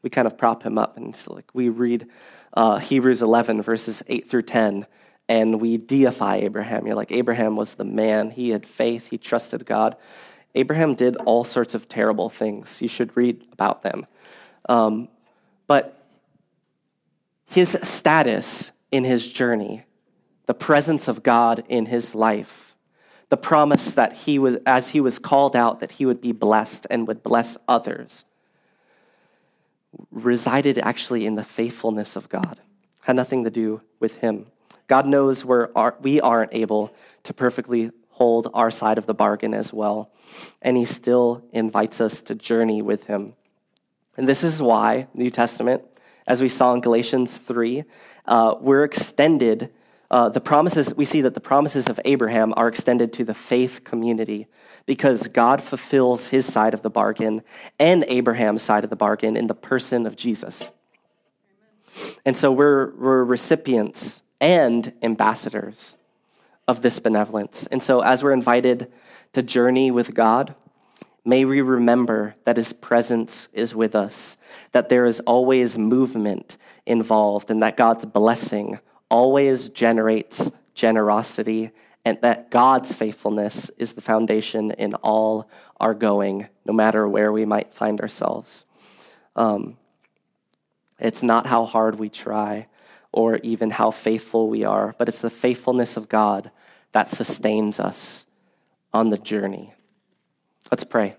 We 0.00 0.08
kind 0.08 0.26
of 0.26 0.38
prop 0.38 0.62
him 0.62 0.78
up, 0.78 0.96
and 0.96 1.14
like 1.28 1.44
we 1.52 1.68
read 1.68 2.08
uh, 2.54 2.78
Hebrews 2.78 3.20
11, 3.20 3.60
verses 3.60 4.02
8 4.06 4.30
through 4.30 4.42
10, 4.42 4.86
and 5.28 5.60
we 5.60 5.76
deify 5.76 6.36
Abraham. 6.36 6.86
You're 6.86 6.96
like, 6.96 7.12
Abraham 7.12 7.54
was 7.54 7.74
the 7.74 7.84
man. 7.84 8.30
He 8.30 8.48
had 8.48 8.64
faith, 8.64 9.08
he 9.08 9.18
trusted 9.18 9.66
God. 9.66 9.94
Abraham 10.54 10.94
did 10.94 11.16
all 11.16 11.44
sorts 11.44 11.74
of 11.74 11.86
terrible 11.86 12.30
things. 12.30 12.80
You 12.80 12.88
should 12.88 13.14
read 13.14 13.44
about 13.52 13.82
them. 13.82 14.06
Um, 14.70 15.08
but 15.66 16.02
his 17.44 17.76
status 17.82 18.70
in 18.90 19.04
his 19.04 19.30
journey, 19.30 19.84
the 20.46 20.54
presence 20.54 21.08
of 21.08 21.22
God 21.22 21.64
in 21.68 21.86
his 21.86 22.14
life, 22.14 22.74
the 23.28 23.36
promise 23.36 23.92
that 23.92 24.12
he 24.12 24.38
was, 24.38 24.56
as 24.66 24.90
he 24.90 25.00
was 25.00 25.18
called 25.18 25.56
out, 25.56 25.80
that 25.80 25.92
he 25.92 26.06
would 26.06 26.20
be 26.20 26.32
blessed 26.32 26.86
and 26.90 27.08
would 27.08 27.22
bless 27.22 27.56
others, 27.66 28.24
resided 30.10 30.78
actually 30.78 31.24
in 31.26 31.34
the 31.34 31.44
faithfulness 31.44 32.16
of 32.16 32.28
God, 32.28 32.60
had 33.02 33.16
nothing 33.16 33.44
to 33.44 33.50
do 33.50 33.80
with 34.00 34.16
him. 34.18 34.46
God 34.86 35.06
knows 35.06 35.44
where 35.44 35.70
we 36.00 36.20
aren't 36.20 36.52
able 36.52 36.94
to 37.22 37.32
perfectly 37.32 37.90
hold 38.10 38.48
our 38.54 38.70
side 38.70 38.98
of 38.98 39.06
the 39.06 39.14
bargain 39.14 39.54
as 39.54 39.72
well, 39.72 40.12
and 40.62 40.76
he 40.76 40.84
still 40.84 41.42
invites 41.52 42.00
us 42.00 42.20
to 42.22 42.34
journey 42.34 42.82
with 42.82 43.04
him. 43.04 43.34
And 44.16 44.28
this 44.28 44.44
is 44.44 44.62
why, 44.62 45.08
New 45.14 45.30
Testament, 45.30 45.82
as 46.26 46.40
we 46.40 46.48
saw 46.48 46.72
in 46.74 46.80
Galatians 46.80 47.36
3, 47.38 47.84
uh, 48.26 48.54
we're 48.60 48.84
extended. 48.84 49.74
Uh, 50.14 50.28
the 50.28 50.40
promises, 50.40 50.94
we 50.94 51.04
see 51.04 51.22
that 51.22 51.34
the 51.34 51.40
promises 51.40 51.88
of 51.88 51.98
Abraham 52.04 52.54
are 52.56 52.68
extended 52.68 53.12
to 53.12 53.24
the 53.24 53.34
faith 53.34 53.82
community 53.82 54.46
because 54.86 55.26
God 55.26 55.60
fulfills 55.60 56.28
his 56.28 56.46
side 56.46 56.72
of 56.72 56.82
the 56.82 56.88
bargain 56.88 57.42
and 57.80 58.04
Abraham's 58.06 58.62
side 58.62 58.84
of 58.84 58.90
the 58.90 58.94
bargain 58.94 59.36
in 59.36 59.48
the 59.48 59.56
person 59.56 60.06
of 60.06 60.14
Jesus. 60.14 60.70
And 62.24 62.36
so 62.36 62.52
we're, 62.52 62.94
we're 62.94 63.24
recipients 63.24 64.22
and 64.40 64.92
ambassadors 65.02 65.96
of 66.68 66.80
this 66.80 67.00
benevolence. 67.00 67.66
And 67.72 67.82
so 67.82 68.00
as 68.00 68.22
we're 68.22 68.30
invited 68.30 68.92
to 69.32 69.42
journey 69.42 69.90
with 69.90 70.14
God, 70.14 70.54
May 71.26 71.46
we 71.46 71.62
remember 71.62 72.34
that 72.44 72.58
His 72.58 72.74
presence 72.74 73.48
is 73.54 73.74
with 73.74 73.94
us, 73.94 74.36
that 74.72 74.90
there 74.90 75.06
is 75.06 75.20
always 75.20 75.78
movement 75.78 76.58
involved, 76.84 77.50
and 77.50 77.62
that 77.62 77.78
God's 77.78 78.04
blessing 78.04 78.78
always 79.10 79.68
generates 79.68 80.50
generosity, 80.74 81.70
and 82.04 82.20
that 82.22 82.50
God's 82.50 82.92
faithfulness 82.92 83.70
is 83.78 83.92
the 83.92 84.00
foundation 84.00 84.72
in 84.72 84.94
all 84.94 85.48
our 85.80 85.94
going, 85.94 86.48
no 86.64 86.72
matter 86.72 87.08
where 87.08 87.32
we 87.32 87.44
might 87.44 87.74
find 87.74 88.00
ourselves. 88.00 88.64
Um, 89.36 89.76
it's 90.98 91.22
not 91.22 91.46
how 91.46 91.64
hard 91.64 91.98
we 91.98 92.08
try 92.08 92.66
or 93.12 93.38
even 93.42 93.70
how 93.70 93.90
faithful 93.90 94.48
we 94.48 94.64
are, 94.64 94.94
but 94.98 95.08
it's 95.08 95.20
the 95.20 95.30
faithfulness 95.30 95.96
of 95.96 96.08
God 96.08 96.50
that 96.92 97.08
sustains 97.08 97.78
us 97.78 98.26
on 98.92 99.10
the 99.10 99.18
journey. 99.18 99.72
Let's 100.70 100.84
pray. 100.84 101.16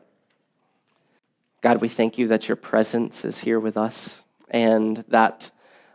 God, 1.62 1.82
we 1.82 1.90
thank 1.90 2.18
you 2.18 2.28
that 2.28 2.48
your 2.48 2.56
presence 2.56 3.26
is 3.26 3.40
here 3.40 3.60
with 3.60 3.78
us 3.78 4.24
and 4.50 5.04
that 5.08 5.52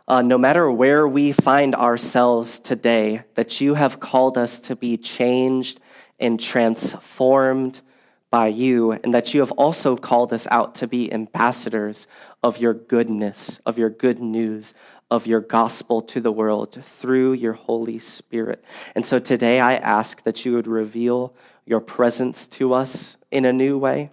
uh, 0.07 0.21
no 0.21 0.37
matter 0.37 0.71
where 0.71 1.07
we 1.07 1.31
find 1.31 1.75
ourselves 1.75 2.59
today, 2.59 3.23
that 3.35 3.61
you 3.61 3.75
have 3.75 3.99
called 3.99 4.37
us 4.37 4.59
to 4.59 4.75
be 4.75 4.97
changed 4.97 5.79
and 6.19 6.39
transformed 6.39 7.81
by 8.29 8.47
you, 8.47 8.93
and 8.93 9.13
that 9.13 9.33
you 9.33 9.41
have 9.41 9.51
also 9.53 9.95
called 9.95 10.31
us 10.31 10.47
out 10.49 10.75
to 10.75 10.87
be 10.87 11.11
ambassadors 11.11 12.07
of 12.41 12.57
your 12.57 12.73
goodness, 12.73 13.59
of 13.65 13.77
your 13.77 13.89
good 13.89 14.19
news, 14.19 14.73
of 15.09 15.27
your 15.27 15.41
gospel 15.41 16.01
to 16.01 16.21
the 16.21 16.31
world 16.31 16.81
through 16.81 17.33
your 17.33 17.53
Holy 17.53 17.99
Spirit. 17.99 18.63
And 18.95 19.05
so 19.05 19.19
today 19.19 19.59
I 19.59 19.75
ask 19.75 20.23
that 20.23 20.45
you 20.45 20.53
would 20.53 20.67
reveal 20.67 21.33
your 21.65 21.81
presence 21.81 22.47
to 22.47 22.73
us 22.73 23.17
in 23.29 23.43
a 23.43 23.51
new 23.51 23.77
way. 23.77 24.11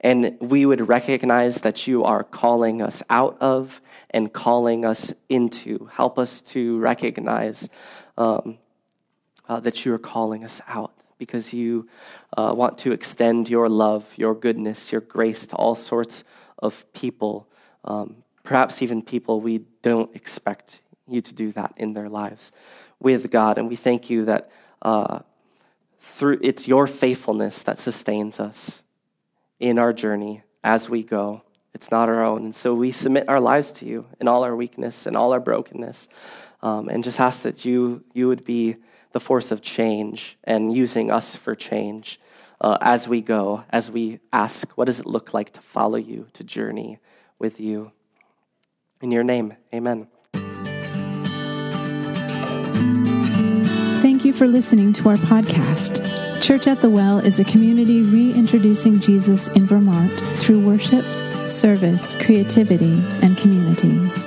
And 0.00 0.36
we 0.40 0.66
would 0.66 0.88
recognize 0.88 1.60
that 1.60 1.86
you 1.86 2.04
are 2.04 2.22
calling 2.22 2.82
us 2.82 3.02
out 3.08 3.36
of 3.40 3.80
and 4.10 4.32
calling 4.32 4.84
us 4.84 5.12
into. 5.28 5.88
Help 5.92 6.18
us 6.18 6.40
to 6.42 6.78
recognize 6.78 7.68
um, 8.18 8.58
uh, 9.48 9.60
that 9.60 9.84
you 9.84 9.94
are 9.94 9.98
calling 9.98 10.44
us 10.44 10.60
out 10.68 10.92
because 11.18 11.52
you 11.52 11.88
uh, 12.36 12.52
want 12.54 12.78
to 12.78 12.92
extend 12.92 13.48
your 13.48 13.68
love, 13.68 14.06
your 14.16 14.34
goodness, 14.34 14.92
your 14.92 15.00
grace 15.00 15.46
to 15.46 15.56
all 15.56 15.74
sorts 15.74 16.24
of 16.58 16.90
people, 16.92 17.48
um, 17.84 18.16
perhaps 18.42 18.82
even 18.82 19.02
people 19.02 19.40
we 19.40 19.58
don't 19.82 20.14
expect 20.14 20.80
you 21.08 21.20
to 21.20 21.34
do 21.34 21.52
that 21.52 21.72
in 21.76 21.92
their 21.94 22.08
lives 22.08 22.52
with 23.00 23.30
God. 23.30 23.58
And 23.58 23.68
we 23.68 23.76
thank 23.76 24.10
you 24.10 24.24
that 24.26 24.50
uh, 24.82 25.20
through 26.00 26.38
it's 26.42 26.68
your 26.68 26.86
faithfulness 26.86 27.62
that 27.62 27.78
sustains 27.78 28.40
us 28.40 28.82
in 29.58 29.78
our 29.78 29.92
journey 29.92 30.42
as 30.62 30.88
we 30.88 31.02
go. 31.02 31.42
It's 31.74 31.90
not 31.90 32.08
our 32.08 32.24
own. 32.24 32.44
And 32.44 32.54
so 32.54 32.74
we 32.74 32.90
submit 32.92 33.28
our 33.28 33.40
lives 33.40 33.72
to 33.72 33.86
you 33.86 34.06
in 34.20 34.28
all 34.28 34.44
our 34.44 34.56
weakness 34.56 35.06
and 35.06 35.16
all 35.16 35.32
our 35.32 35.40
brokenness, 35.40 36.08
um, 36.62 36.88
and 36.88 37.04
just 37.04 37.20
ask 37.20 37.42
that 37.42 37.64
you, 37.64 38.02
you 38.14 38.28
would 38.28 38.44
be 38.44 38.76
the 39.12 39.20
force 39.20 39.50
of 39.50 39.60
change 39.62 40.38
and 40.44 40.74
using 40.74 41.10
us 41.10 41.36
for 41.36 41.54
change 41.54 42.18
uh, 42.60 42.78
as 42.80 43.06
we 43.06 43.20
go, 43.20 43.64
as 43.70 43.90
we 43.90 44.20
ask, 44.32 44.70
what 44.72 44.86
does 44.86 45.00
it 45.00 45.06
look 45.06 45.34
like 45.34 45.52
to 45.52 45.60
follow 45.60 45.96
you, 45.96 46.26
to 46.32 46.42
journey 46.42 46.98
with 47.38 47.60
you? 47.60 47.92
In 49.02 49.10
your 49.10 49.24
name, 49.24 49.54
amen. 49.74 50.08
Thank 54.00 54.24
you 54.24 54.32
for 54.32 54.46
listening 54.46 54.92
to 54.94 55.08
our 55.10 55.16
podcast. 55.16 56.15
Church 56.46 56.68
at 56.68 56.80
the 56.80 56.88
Well 56.88 57.18
is 57.18 57.40
a 57.40 57.44
community 57.44 58.02
reintroducing 58.02 59.00
Jesus 59.00 59.48
in 59.48 59.66
Vermont 59.66 60.16
through 60.38 60.64
worship, 60.64 61.04
service, 61.48 62.14
creativity, 62.14 63.02
and 63.20 63.36
community. 63.36 64.25